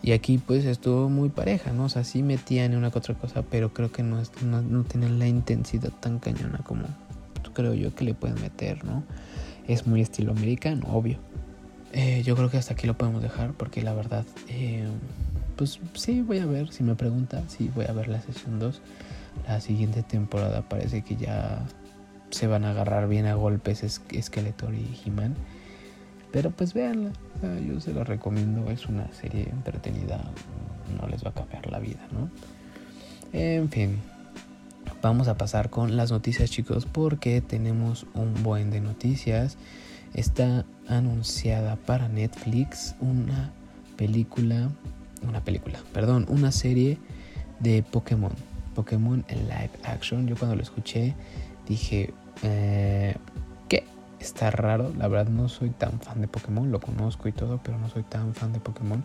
Y 0.00 0.12
aquí 0.12 0.38
pues 0.38 0.64
estuvo 0.64 1.08
muy 1.08 1.28
pareja, 1.28 1.72
¿no? 1.72 1.84
O 1.84 1.88
sea, 1.88 2.04
sí 2.04 2.22
metían 2.22 2.76
una 2.76 2.90
que 2.90 2.98
otra 2.98 3.14
cosa, 3.14 3.42
pero 3.42 3.72
creo 3.72 3.90
que 3.90 4.02
no, 4.02 4.22
no, 4.42 4.62
no 4.62 4.84
tienen 4.84 5.18
la 5.18 5.26
intensidad 5.26 5.90
tan 6.00 6.18
cañona 6.18 6.58
como 6.58 6.86
creo 7.54 7.72
yo 7.72 7.94
que 7.94 8.04
le 8.04 8.12
pueden 8.12 8.38
meter, 8.42 8.84
¿no? 8.84 9.02
Es 9.66 9.86
muy 9.86 10.02
estilo 10.02 10.32
americano, 10.32 10.86
obvio. 10.92 11.16
Eh, 11.92 12.22
yo 12.24 12.36
creo 12.36 12.50
que 12.50 12.58
hasta 12.58 12.74
aquí 12.74 12.86
lo 12.86 12.98
podemos 12.98 13.22
dejar 13.22 13.52
porque 13.52 13.80
la 13.80 13.94
verdad... 13.94 14.26
Eh, 14.48 14.86
pues 15.56 15.80
sí, 15.94 16.22
voy 16.22 16.38
a 16.38 16.46
ver, 16.46 16.72
si 16.72 16.82
me 16.82 16.94
pregunta, 16.94 17.42
sí, 17.48 17.70
voy 17.74 17.86
a 17.86 17.92
ver 17.92 18.08
la 18.08 18.20
sesión 18.20 18.58
2. 18.58 18.80
La 19.48 19.60
siguiente 19.60 20.02
temporada 20.02 20.62
parece 20.68 21.02
que 21.02 21.16
ya 21.16 21.64
se 22.30 22.46
van 22.46 22.64
a 22.64 22.70
agarrar 22.70 23.08
bien 23.08 23.26
a 23.26 23.34
golpes 23.34 24.00
Skeletor 24.20 24.74
y 24.74 25.00
He-Man. 25.04 25.34
Pero 26.32 26.50
pues 26.50 26.74
véanla, 26.74 27.12
yo 27.66 27.80
se 27.80 27.94
la 27.94 28.02
recomiendo, 28.02 28.68
es 28.70 28.86
una 28.86 29.12
serie 29.12 29.48
entretenida, 29.50 30.20
no 31.00 31.06
les 31.06 31.24
va 31.24 31.30
a 31.30 31.34
cambiar 31.34 31.70
la 31.70 31.78
vida, 31.78 32.00
¿no? 32.12 32.28
En 33.32 33.68
fin, 33.68 33.98
vamos 35.00 35.28
a 35.28 35.36
pasar 35.36 35.70
con 35.70 35.96
las 35.96 36.10
noticias 36.10 36.50
chicos 36.50 36.86
porque 36.86 37.40
tenemos 37.40 38.06
un 38.14 38.42
buen 38.42 38.70
de 38.70 38.80
noticias. 38.80 39.56
Está 40.12 40.64
anunciada 40.88 41.76
para 41.76 42.08
Netflix 42.08 42.96
una 43.00 43.52
película 43.96 44.70
una 45.28 45.44
película, 45.44 45.78
perdón, 45.92 46.26
una 46.28 46.52
serie 46.52 46.98
de 47.60 47.82
Pokémon. 47.82 48.32
Pokémon 48.74 49.24
en 49.28 49.44
live 49.44 49.70
action. 49.84 50.26
Yo 50.26 50.36
cuando 50.36 50.56
lo 50.56 50.62
escuché 50.62 51.14
dije, 51.66 52.12
eh. 52.42 53.16
Está 54.24 54.50
raro. 54.50 54.90
La 54.96 55.06
verdad 55.06 55.30
no 55.30 55.50
soy 55.50 55.68
tan 55.68 56.00
fan 56.00 56.22
de 56.22 56.28
Pokémon. 56.28 56.72
Lo 56.72 56.80
conozco 56.80 57.28
y 57.28 57.32
todo, 57.32 57.60
pero 57.62 57.76
no 57.78 57.90
soy 57.90 58.04
tan 58.04 58.34
fan 58.34 58.54
de 58.54 58.58
Pokémon. 58.58 59.04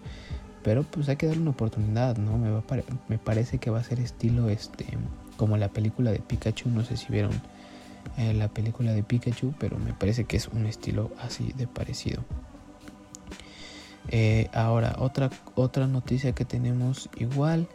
Pero 0.64 0.84
pues 0.84 1.10
hay 1.10 1.18
que 1.18 1.28
darle 1.28 1.42
una 1.42 1.52
oportunidad, 1.52 2.18
¿no? 2.18 2.38
Me, 2.38 2.50
va 2.50 2.64
me 3.10 3.18
parece 3.18 3.58
que 3.58 3.70
va 3.70 3.80
a 3.80 3.84
ser 3.84 4.00
estilo 4.00 4.50
este 4.50 4.86
como 5.36 5.58
la 5.58 5.68
película 5.68 6.12
de 6.12 6.20
Pikachu. 6.20 6.70
No 6.70 6.86
sé 6.86 6.96
si 6.96 7.12
vieron 7.12 7.32
eh, 8.18 8.34
la 8.34 8.48
película 8.48 8.94
de 8.94 9.04
Pikachu, 9.04 9.54
pero 9.60 9.78
me 9.78 9.92
parece 9.92 10.24
que 10.24 10.38
es 10.38 10.48
un 10.48 10.66
estilo 10.66 11.12
así 11.20 11.52
de 11.58 11.68
parecido. 11.68 12.24
Eh, 14.10 14.50
ahora, 14.54 14.96
otra, 15.00 15.30
otra 15.56 15.88
noticia 15.88 16.34
que 16.34 16.46
tenemos 16.46 17.10
igual 17.18 17.68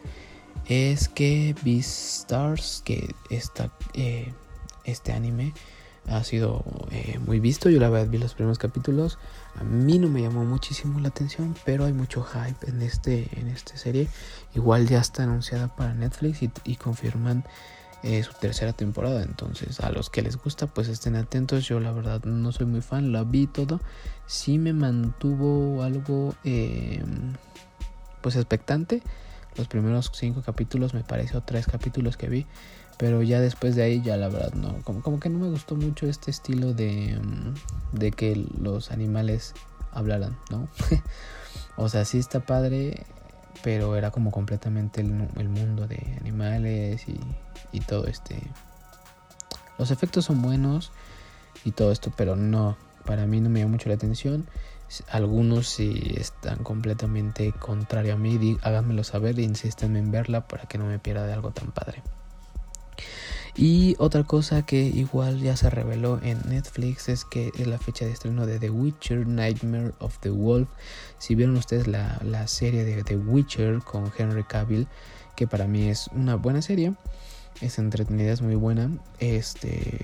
es 0.66 1.09
que 1.09 1.55
Beastars, 1.62 2.83
que 2.85 3.14
esta, 3.31 3.70
eh, 3.94 4.33
este 4.85 5.12
anime 5.12 5.53
ha 6.09 6.23
sido 6.25 6.64
eh, 6.90 7.18
muy 7.25 7.40
visto. 7.40 7.70
Yo 7.70 7.81
la 7.81 7.88
verdad 7.88 8.09
vi 8.11 8.18
los 8.18 8.35
primeros 8.35 8.59
capítulos. 8.59 9.18
A 9.57 9.64
mí 9.64 9.99
no 9.99 10.09
me 10.09 10.23
llamó 10.23 10.44
muchísimo 10.44 11.01
la 11.01 11.09
atención, 11.09 11.55
pero 11.64 11.85
hay 11.85 11.92
mucho 11.92 12.23
hype 12.23 12.68
en 12.68 12.83
este 12.83 13.29
en 13.38 13.49
esta 13.49 13.77
serie. 13.77 14.09
Igual 14.55 14.88
ya 14.88 15.01
está 15.01 15.23
anunciada 15.23 15.75
para 15.75 15.94
Netflix 15.94 16.40
y, 16.42 16.77
confirman 16.77 17.44
eh, 18.05 18.23
su 18.23 18.33
tercera 18.35 18.73
temporada. 18.73 19.23
Entonces, 19.23 19.81
a 19.81 19.90
los 19.90 20.11
que 20.11 20.23
les 20.23 20.37
gusta, 20.37 20.69
pues 20.69 20.88
estén 20.88 21.17
atentos. 21.17 21.67
Yo 21.67 21.81
la 21.81 21.90
verdad 21.90 22.23
no 22.25 22.53
soy 22.53 22.67
muy 22.67 22.83
fan, 22.83 23.11
la 23.11 23.25
vi 23.25 23.49
todo. 23.49 23.81
Sí 24.27 24.59
me 24.59 24.73
mantuvo 24.73 25.83
algo 25.83 26.37
pues 28.23 28.37
expectante 28.37 29.03
los 29.57 29.69
primeros 29.69 30.11
cinco 30.14 30.43
capítulos, 30.43 30.95
me 30.95 31.05
pareció 31.05 31.40
tres 31.40 31.67
capítulos 31.67 32.17
que 32.17 32.29
vi. 32.29 32.47
Pero 32.97 33.23
ya 33.23 33.40
después 33.40 33.75
de 33.75 33.83
ahí, 33.83 34.03
ya 34.03 34.17
la 34.17 34.29
verdad, 34.29 34.53
no. 34.55 34.77
Como, 34.85 35.03
como 35.03 35.19
que 35.19 35.29
no 35.29 35.38
me 35.40 35.49
gustó 35.49 35.75
mucho 35.75 36.07
este 36.07 36.31
estilo 36.31 36.75
de, 36.75 37.19
mm, 37.21 37.99
de 37.99 38.12
que 38.12 38.37
los 38.61 38.93
animales 38.93 39.53
hablaran, 39.90 40.37
¿no? 40.51 40.69
o 41.77 41.88
sea, 41.88 42.05
sí 42.05 42.19
está 42.19 42.40
padre, 42.40 43.05
pero 43.64 43.97
era 43.97 44.12
como 44.12 44.31
completamente 44.31 45.01
el, 45.01 45.49
mundo 45.49 45.88
de 45.88 46.17
animales 46.21 47.09
y, 47.09 47.19
y 47.75 47.81
todo 47.81 48.07
este. 48.07 48.41
Los 49.79 49.91
efectos 49.91 50.27
son 50.27 50.41
buenos 50.41 50.93
y 51.65 51.73
todo 51.73 51.91
esto, 51.93 52.13
pero 52.17 52.37
no, 52.37 52.77
para 53.05 53.27
mí 53.27 53.41
no 53.41 53.51
me 53.51 53.61
llama 53.61 53.73
mucho 53.73 53.89
la 53.89 53.97
atención. 53.97 54.47
Algunos 55.11 55.69
si 55.69 56.15
están 56.17 56.63
completamente 56.63 57.53
contrario 57.53 58.15
a 58.15 58.17
mí, 58.17 58.59
háganmelo 58.63 59.03
saber 59.03 59.39
e 59.41 59.45
en 59.45 60.11
verla 60.11 60.47
para 60.47 60.67
que 60.67 60.79
no 60.79 60.87
me 60.87 60.99
pierda 60.99 61.27
de 61.27 61.33
algo 61.33 61.51
tan 61.51 61.73
padre. 61.73 62.03
Y 63.57 63.95
otra 63.99 64.25
cosa 64.25 64.67
que 64.67 64.83
igual 64.83 65.41
ya 65.41 65.57
se 65.57 65.71
reveló 65.71 66.21
en 66.23 66.41
Netflix 66.49 67.09
es 67.09 67.25
que 67.25 67.53
es 67.57 67.67
la 67.69 67.79
fecha 67.79 68.05
de 68.05 68.11
estreno 68.11 68.47
de 68.47 68.59
The 68.59 68.71
Witcher 68.71 69.29
Nightmare 69.29 69.93
of 70.01 70.19
the 70.21 70.31
Wolf. 70.31 70.69
Si 71.19 71.37
vieron 71.37 71.57
ustedes 71.57 71.87
la, 71.87 72.21
la, 72.25 72.49
serie 72.49 72.85
de 72.85 73.05
The 73.05 73.17
Witcher 73.17 73.79
con 73.79 74.13
Henry 74.19 74.43
Cavill, 74.43 74.89
que 75.37 75.47
para 75.47 75.69
mí 75.69 75.89
es 75.89 76.09
una 76.09 76.35
buena 76.35 76.63
serie, 76.63 76.95
es 77.61 77.79
entretenida, 77.79 78.33
es 78.33 78.43
muy 78.43 78.55
buena. 78.55 78.90
Este, 79.19 80.01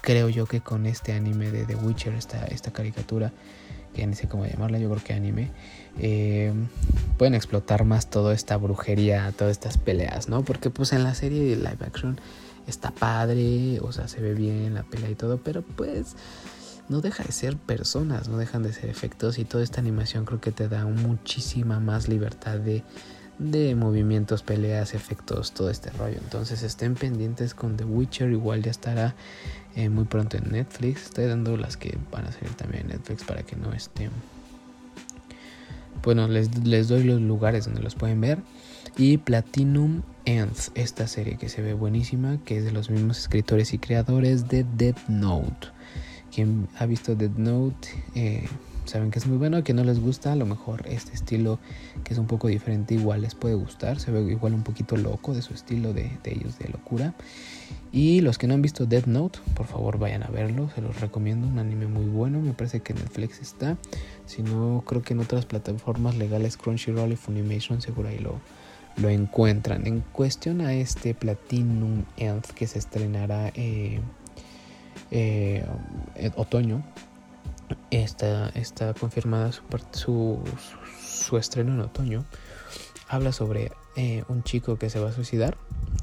creo 0.00 0.28
yo 0.28 0.46
que 0.46 0.60
con 0.60 0.86
este 0.86 1.12
anime 1.12 1.50
de 1.50 1.64
The 1.64 1.76
Witcher, 1.76 2.14
esta, 2.14 2.44
esta 2.46 2.72
caricatura, 2.72 3.32
que 3.94 4.06
ni 4.06 4.14
sé 4.14 4.28
cómo 4.28 4.44
llamarla, 4.46 4.78
yo 4.78 4.90
creo 4.90 5.02
que 5.02 5.12
anime, 5.12 5.50
eh, 5.98 6.52
pueden 7.16 7.34
explotar 7.34 7.84
más 7.84 8.10
toda 8.10 8.34
esta 8.34 8.56
brujería, 8.56 9.32
todas 9.36 9.52
estas 9.52 9.78
peleas, 9.78 10.28
¿no? 10.28 10.42
Porque 10.42 10.70
pues 10.70 10.92
en 10.92 11.04
la 11.04 11.14
serie 11.14 11.42
de 11.44 11.56
live 11.56 11.78
action 11.86 12.20
está 12.66 12.90
padre, 12.90 13.78
o 13.80 13.92
sea, 13.92 14.08
se 14.08 14.20
ve 14.20 14.34
bien 14.34 14.74
la 14.74 14.82
pelea 14.82 15.10
y 15.10 15.14
todo, 15.14 15.38
pero 15.38 15.62
pues 15.62 16.16
no 16.88 17.00
deja 17.00 17.24
de 17.24 17.32
ser 17.32 17.56
personas, 17.56 18.28
no 18.28 18.36
dejan 18.36 18.62
de 18.62 18.72
ser 18.72 18.90
efectos 18.90 19.38
y 19.38 19.44
toda 19.44 19.64
esta 19.64 19.80
animación 19.80 20.24
creo 20.24 20.40
que 20.40 20.52
te 20.52 20.68
da 20.68 20.84
muchísima 20.84 21.80
más 21.80 22.08
libertad 22.08 22.58
de, 22.58 22.82
de 23.38 23.74
movimientos, 23.74 24.42
peleas, 24.42 24.94
efectos, 24.94 25.52
todo 25.52 25.70
este 25.70 25.90
rollo. 25.90 26.18
Entonces 26.22 26.62
estén 26.62 26.94
pendientes 26.94 27.54
con 27.54 27.76
The 27.76 27.84
Witcher, 27.84 28.30
igual 28.30 28.62
ya 28.62 28.70
estará 28.70 29.14
eh, 29.76 29.88
muy 29.88 30.04
pronto 30.04 30.36
en 30.36 30.50
Netflix. 30.50 31.04
Estoy 31.06 31.26
dando 31.26 31.56
las 31.56 31.76
que 31.76 31.98
van 32.12 32.26
a 32.26 32.32
salir 32.32 32.54
también 32.54 32.82
en 32.82 32.88
Netflix 32.88 33.24
para 33.24 33.42
que 33.42 33.56
no 33.56 33.72
estén. 33.72 34.10
Bueno, 36.02 36.28
les, 36.28 36.64
les 36.64 36.88
doy 36.88 37.04
los 37.04 37.20
lugares 37.20 37.64
donde 37.64 37.82
los 37.82 37.94
pueden 37.94 38.20
ver. 38.20 38.38
Y 38.96 39.18
Platinum 39.18 40.02
Ends, 40.24 40.70
esta 40.74 41.06
serie 41.08 41.36
que 41.36 41.48
se 41.48 41.62
ve 41.62 41.74
buenísima, 41.74 42.38
que 42.44 42.58
es 42.58 42.64
de 42.64 42.72
los 42.72 42.90
mismos 42.90 43.18
escritores 43.18 43.72
y 43.74 43.78
creadores 43.78 44.48
de 44.48 44.64
Dead 44.76 44.96
Note. 45.08 45.68
Quien 46.32 46.68
ha 46.78 46.86
visto 46.86 47.14
Dead 47.14 47.30
Note 47.36 47.88
eh, 48.14 48.46
saben 48.84 49.10
que 49.10 49.18
es 49.18 49.26
muy 49.26 49.38
bueno, 49.38 49.62
que 49.64 49.74
no 49.74 49.84
les 49.84 50.00
gusta, 50.00 50.32
a 50.32 50.36
lo 50.36 50.46
mejor 50.46 50.86
este 50.86 51.12
estilo 51.14 51.58
que 52.04 52.12
es 52.12 52.18
un 52.18 52.26
poco 52.26 52.48
diferente 52.48 52.94
igual 52.94 53.22
les 53.22 53.34
puede 53.34 53.54
gustar, 53.54 53.98
se 53.98 54.10
ve 54.10 54.20
igual 54.30 54.54
un 54.54 54.62
poquito 54.62 54.96
loco 54.96 55.34
de 55.34 55.42
su 55.42 55.54
estilo 55.54 55.92
de, 55.92 56.10
ellos 56.24 56.58
de 56.58 56.68
locura. 56.68 57.14
Y 57.92 58.20
los 58.20 58.38
que 58.38 58.46
no 58.46 58.54
han 58.54 58.62
visto 58.62 58.86
Dead 58.86 59.06
Note, 59.06 59.38
por 59.54 59.66
favor 59.66 59.98
vayan 59.98 60.22
a 60.24 60.28
verlo, 60.28 60.68
se 60.74 60.80
los 60.80 61.00
recomiendo, 61.00 61.46
un 61.46 61.58
anime 61.58 61.86
muy 61.86 62.06
bueno, 62.06 62.40
me 62.40 62.52
parece 62.52 62.80
que 62.80 62.92
Netflix 62.92 63.40
está, 63.40 63.76
si 64.26 64.42
no 64.42 64.82
creo 64.86 65.02
que 65.02 65.14
en 65.14 65.20
otras 65.20 65.46
plataformas 65.46 66.16
legales 66.16 66.56
Crunchyroll 66.56 67.12
y 67.12 67.16
Funimation 67.16 67.80
seguro 67.80 68.08
ahí 68.08 68.18
lo, 68.18 68.40
lo 68.96 69.08
encuentran. 69.08 69.86
En 69.86 70.00
cuestión 70.00 70.60
a 70.60 70.74
este 70.74 71.14
Platinum 71.14 72.04
End 72.16 72.44
que 72.54 72.66
se 72.66 72.78
estrenará 72.78 73.52
eh, 73.54 74.00
eh, 75.10 75.64
otoño, 76.36 76.82
está, 77.90 78.48
está 78.50 78.94
confirmada 78.94 79.50
su, 79.92 80.42
su, 81.02 81.36
estreno 81.36 81.74
en 81.74 81.80
otoño. 81.80 82.24
Habla 83.08 83.32
sobre 83.32 83.72
eh, 83.96 84.24
un 84.28 84.42
chico 84.42 84.76
que 84.78 84.90
se 84.90 85.00
va 85.00 85.10
a 85.10 85.12
suicidar. 85.12 85.56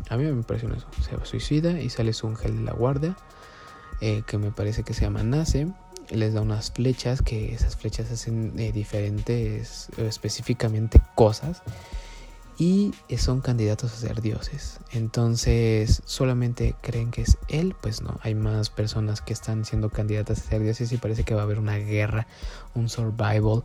A 0.09 0.17
mí 0.17 0.23
me 0.23 0.29
impresiona 0.31 0.75
eso. 0.75 0.87
Se 1.03 1.15
va 1.15 1.23
a 1.23 1.25
suicida 1.25 1.79
y 1.79 1.89
sale 1.89 2.13
su 2.13 2.27
ángel 2.27 2.57
de 2.57 2.63
la 2.63 2.73
guardia, 2.73 3.15
eh, 4.01 4.23
que 4.25 4.37
me 4.37 4.51
parece 4.51 4.83
que 4.83 4.93
se 4.93 5.01
llama 5.01 5.23
Nace. 5.23 5.67
Les 6.09 6.33
da 6.33 6.41
unas 6.41 6.71
flechas, 6.71 7.21
que 7.21 7.53
esas 7.53 7.77
flechas 7.77 8.11
hacen 8.11 8.53
eh, 8.59 8.71
diferentes, 8.71 9.87
específicamente 9.97 11.01
cosas 11.15 11.61
y 12.61 12.93
son 13.17 13.41
candidatos 13.41 13.91
a 13.91 13.95
ser 13.95 14.21
dioses. 14.21 14.79
Entonces, 14.91 16.03
solamente 16.05 16.75
creen 16.81 17.09
que 17.09 17.23
es 17.23 17.39
él, 17.47 17.75
pues 17.81 18.03
no, 18.03 18.19
hay 18.21 18.35
más 18.35 18.69
personas 18.69 19.19
que 19.19 19.33
están 19.33 19.65
siendo 19.65 19.89
candidatas 19.89 20.37
a 20.37 20.49
ser 20.49 20.61
dioses 20.61 20.91
y 20.91 20.97
parece 20.97 21.23
que 21.23 21.33
va 21.33 21.41
a 21.41 21.45
haber 21.45 21.57
una 21.57 21.77
guerra, 21.77 22.27
un 22.75 22.87
survival, 22.87 23.63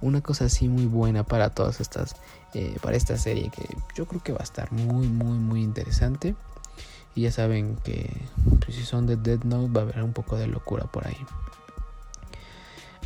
una 0.00 0.20
cosa 0.20 0.44
así 0.44 0.68
muy 0.68 0.86
buena 0.86 1.24
para 1.24 1.50
todas 1.50 1.80
estas, 1.80 2.14
eh, 2.54 2.76
para 2.80 2.96
esta 2.96 3.18
serie 3.18 3.50
que 3.50 3.66
yo 3.96 4.06
creo 4.06 4.22
que 4.22 4.30
va 4.30 4.38
a 4.38 4.44
estar 4.44 4.70
muy, 4.70 5.08
muy, 5.08 5.38
muy 5.38 5.62
interesante. 5.64 6.36
Y 7.16 7.22
ya 7.22 7.32
saben 7.32 7.74
que 7.82 8.16
pues, 8.64 8.76
si 8.76 8.84
son 8.84 9.08
de 9.08 9.16
Dead 9.16 9.42
Note 9.42 9.72
va 9.72 9.80
a 9.80 9.84
haber 9.84 10.04
un 10.04 10.12
poco 10.12 10.36
de 10.36 10.46
locura 10.46 10.84
por 10.84 11.04
ahí. 11.04 11.18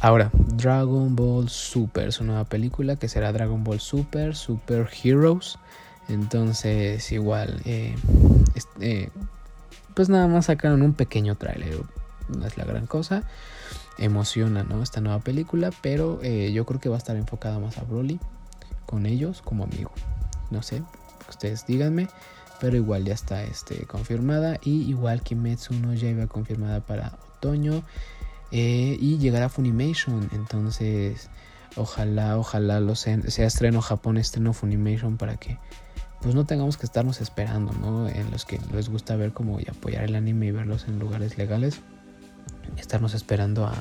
Ahora, 0.03 0.31
Dragon 0.33 1.15
Ball 1.15 1.51
Super, 1.51 2.11
su 2.13 2.25
nueva 2.25 2.45
película 2.45 2.97
que 2.97 3.07
será 3.07 3.33
Dragon 3.33 3.63
Ball 3.63 3.81
Super, 3.81 4.35
Super 4.35 4.89
Heroes. 5.05 5.59
Entonces, 6.09 7.13
igual, 7.13 7.61
eh, 7.67 7.95
eh, 8.81 9.11
pues 9.95 10.09
nada 10.09 10.27
más 10.27 10.47
sacaron 10.47 10.81
un 10.81 10.95
pequeño 10.95 11.37
tráiler. 11.37 11.83
No 12.29 12.47
es 12.47 12.57
la 12.57 12.65
gran 12.65 12.87
cosa. 12.87 13.25
Emociona, 13.99 14.63
¿no? 14.63 14.83
Esta 14.83 15.03
nueva 15.03 15.19
película, 15.19 15.71
pero 15.83 16.19
eh, 16.23 16.51
yo 16.51 16.65
creo 16.65 16.81
que 16.81 16.89
va 16.89 16.95
a 16.95 16.99
estar 16.99 17.17
enfocada 17.17 17.59
más 17.59 17.77
a 17.77 17.83
Broly 17.83 18.19
con 18.87 19.05
ellos 19.05 19.43
como 19.43 19.65
amigo. 19.65 19.93
No 20.51 20.63
sé, 20.63 20.83
ustedes 21.29 21.67
díganme, 21.67 22.09
pero 22.59 22.77
igual 22.77 23.05
ya 23.05 23.13
está 23.13 23.43
este, 23.43 23.85
confirmada. 23.85 24.59
Y 24.65 24.89
igual 24.89 25.21
Kimetsu 25.21 25.75
no 25.75 25.93
ya 25.93 26.09
iba 26.09 26.27
confirmada 26.27 26.81
para 26.81 27.19
otoño. 27.37 27.83
Eh, 28.53 28.97
y 29.01 29.19
llegará 29.19 29.49
Funimation. 29.49 30.29
Entonces, 30.33 31.31
ojalá, 31.77 32.39
ojalá 32.39 32.81
lo 32.81 32.95
sea, 32.95 33.21
sea 33.31 33.47
estreno 33.47 33.81
Japón, 33.81 34.17
estreno 34.17 34.53
Funimation 34.53 35.17
para 35.17 35.37
que 35.37 35.59
pues 36.21 36.35
no 36.35 36.45
tengamos 36.45 36.77
que 36.77 36.85
estarnos 36.85 37.21
esperando, 37.21 37.73
¿no? 37.73 38.07
En 38.09 38.31
los 38.31 38.45
que 38.45 38.61
les 38.73 38.91
gusta 38.91 39.17
ver 39.17 39.33
como 39.33 39.59
y 39.59 39.67
apoyar 39.71 40.05
el 40.05 40.15
anime 40.15 40.47
y 40.47 40.51
verlos 40.51 40.87
en 40.87 40.99
lugares 40.99 41.39
legales, 41.39 41.81
estarnos 42.77 43.15
esperando 43.15 43.65
a, 43.67 43.73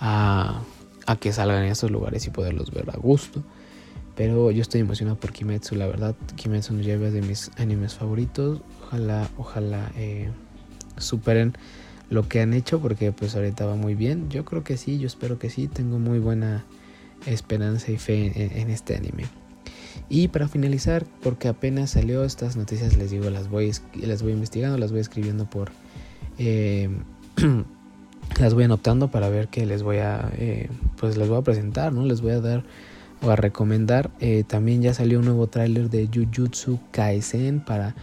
a, 0.00 0.62
a 1.06 1.16
que 1.16 1.32
salgan 1.32 1.62
en 1.62 1.70
esos 1.70 1.92
lugares 1.92 2.26
y 2.26 2.30
poderlos 2.30 2.72
ver 2.72 2.90
a 2.90 2.96
gusto. 2.96 3.44
Pero 4.16 4.50
yo 4.50 4.62
estoy 4.62 4.80
emocionado 4.80 5.18
por 5.18 5.32
Kimetsu, 5.32 5.76
la 5.76 5.86
verdad. 5.86 6.16
Kimetsu 6.34 6.74
no 6.74 6.82
lleva 6.82 7.10
de 7.10 7.22
mis 7.22 7.52
animes 7.56 7.94
favoritos. 7.94 8.60
Ojalá, 8.82 9.28
ojalá 9.38 9.92
eh, 9.96 10.30
superen 10.98 11.56
lo 12.10 12.28
que 12.28 12.40
han 12.40 12.52
hecho 12.52 12.80
porque 12.80 13.12
pues 13.12 13.34
ahorita 13.36 13.64
va 13.64 13.76
muy 13.76 13.94
bien. 13.94 14.28
Yo 14.28 14.44
creo 14.44 14.62
que 14.62 14.76
sí, 14.76 14.98
yo 14.98 15.06
espero 15.06 15.38
que 15.38 15.48
sí, 15.48 15.68
tengo 15.68 15.98
muy 15.98 16.18
buena 16.18 16.64
esperanza 17.26 17.90
y 17.92 17.96
fe 17.96 18.60
en, 18.60 18.68
este 18.70 18.96
anime. 18.96 19.24
Y 20.08 20.28
para 20.28 20.48
finalizar, 20.48 21.06
porque 21.22 21.48
apenas 21.48 21.90
salió 21.90 22.24
estas 22.24 22.56
noticias, 22.56 22.96
les 22.96 23.10
digo, 23.10 23.30
las 23.30 23.48
voy, 23.48 23.72
las 23.94 24.22
voy 24.22 24.32
investigando, 24.32 24.76
las 24.76 24.90
voy 24.90 25.00
escribiendo 25.00 25.48
por... 25.48 25.70
Eh, 26.38 26.90
las 28.40 28.54
voy 28.54 28.64
anotando 28.64 29.10
para 29.10 29.28
ver 29.28 29.48
qué 29.48 29.64
les 29.64 29.82
voy 29.82 29.98
a... 29.98 30.32
Eh, 30.36 30.68
pues 30.98 31.16
les 31.16 31.28
voy 31.28 31.38
a 31.38 31.42
presentar, 31.42 31.92
¿no? 31.92 32.04
Les 32.04 32.20
voy 32.20 32.32
a 32.32 32.40
dar 32.40 32.64
o 33.22 33.30
a 33.30 33.36
recomendar. 33.36 34.10
Eh, 34.18 34.44
también 34.46 34.82
ya 34.82 34.94
salió 34.94 35.20
un 35.20 35.26
nuevo 35.26 35.46
tráiler 35.46 35.90
de 35.90 36.08
Jujutsu 36.12 36.80
Kaisen 36.90 37.60
para 37.60 37.94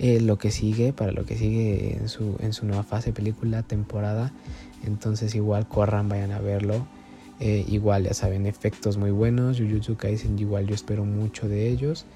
lo 0.00 0.38
que 0.38 0.50
sigue, 0.50 0.92
para 0.92 1.12
lo 1.12 1.26
que 1.26 1.36
sigue 1.36 1.96
en 1.96 2.08
su, 2.08 2.36
en 2.40 2.52
su 2.54 2.66
nueva 2.66 2.82
fase, 2.82 3.12
película, 3.12 3.62
temporada. 3.62 4.32
Entonces 4.84 5.34
igual 5.34 5.68
corran, 5.68 6.08
vayan 6.08 6.32
a 6.32 6.40
verlo. 6.40 6.86
Eh, 7.38 7.64
igual, 7.68 8.04
ya 8.04 8.14
saben, 8.14 8.46
efectos 8.46 8.96
muy 8.96 9.10
buenos. 9.10 9.58
Jujutsu 9.58 9.96
Kaisen, 9.96 10.38
igual 10.38 10.66
yo 10.66 10.74
espero 10.74 11.04
mucho 11.04 11.48
de 11.48 11.68
ellos. 11.68 12.06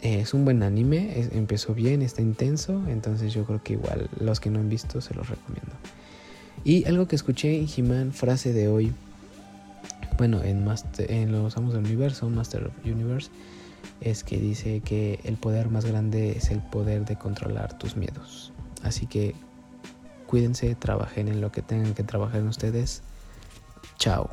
Eh, 0.00 0.20
es 0.20 0.34
un 0.34 0.44
buen 0.44 0.62
anime, 0.62 1.28
empezó 1.32 1.74
bien, 1.74 2.02
está 2.02 2.22
intenso. 2.22 2.82
Entonces 2.88 3.34
yo 3.34 3.44
creo 3.44 3.62
que 3.62 3.74
igual 3.74 4.08
los 4.18 4.40
que 4.40 4.50
no 4.50 4.60
han 4.60 4.68
visto 4.68 5.00
se 5.00 5.14
los 5.14 5.28
recomiendo. 5.28 5.72
Y 6.64 6.84
algo 6.86 7.08
que 7.08 7.16
escuché 7.16 7.58
en 7.58 7.66
He-Man, 7.74 8.12
frase 8.12 8.52
de 8.52 8.68
hoy. 8.68 8.92
Bueno, 10.18 10.42
en, 10.42 10.66
en 11.08 11.32
los 11.32 11.56
Amos 11.56 11.74
del 11.74 11.84
Universo, 11.84 12.28
Master 12.28 12.66
of 12.66 12.72
Universe, 12.84 13.30
es 14.00 14.24
que 14.24 14.38
dice 14.38 14.80
que 14.80 15.20
el 15.24 15.36
poder 15.36 15.68
más 15.68 15.84
grande 15.84 16.32
es 16.36 16.50
el 16.50 16.60
poder 16.60 17.04
de 17.04 17.16
controlar 17.16 17.78
tus 17.78 17.96
miedos. 17.96 18.52
Así 18.82 19.06
que 19.06 19.34
cuídense, 20.26 20.74
trabajen 20.74 21.28
en 21.28 21.40
lo 21.40 21.52
que 21.52 21.62
tengan 21.62 21.94
que 21.94 22.02
trabajar 22.02 22.40
en 22.40 22.48
ustedes 22.48 23.02
Chao. 23.98 24.28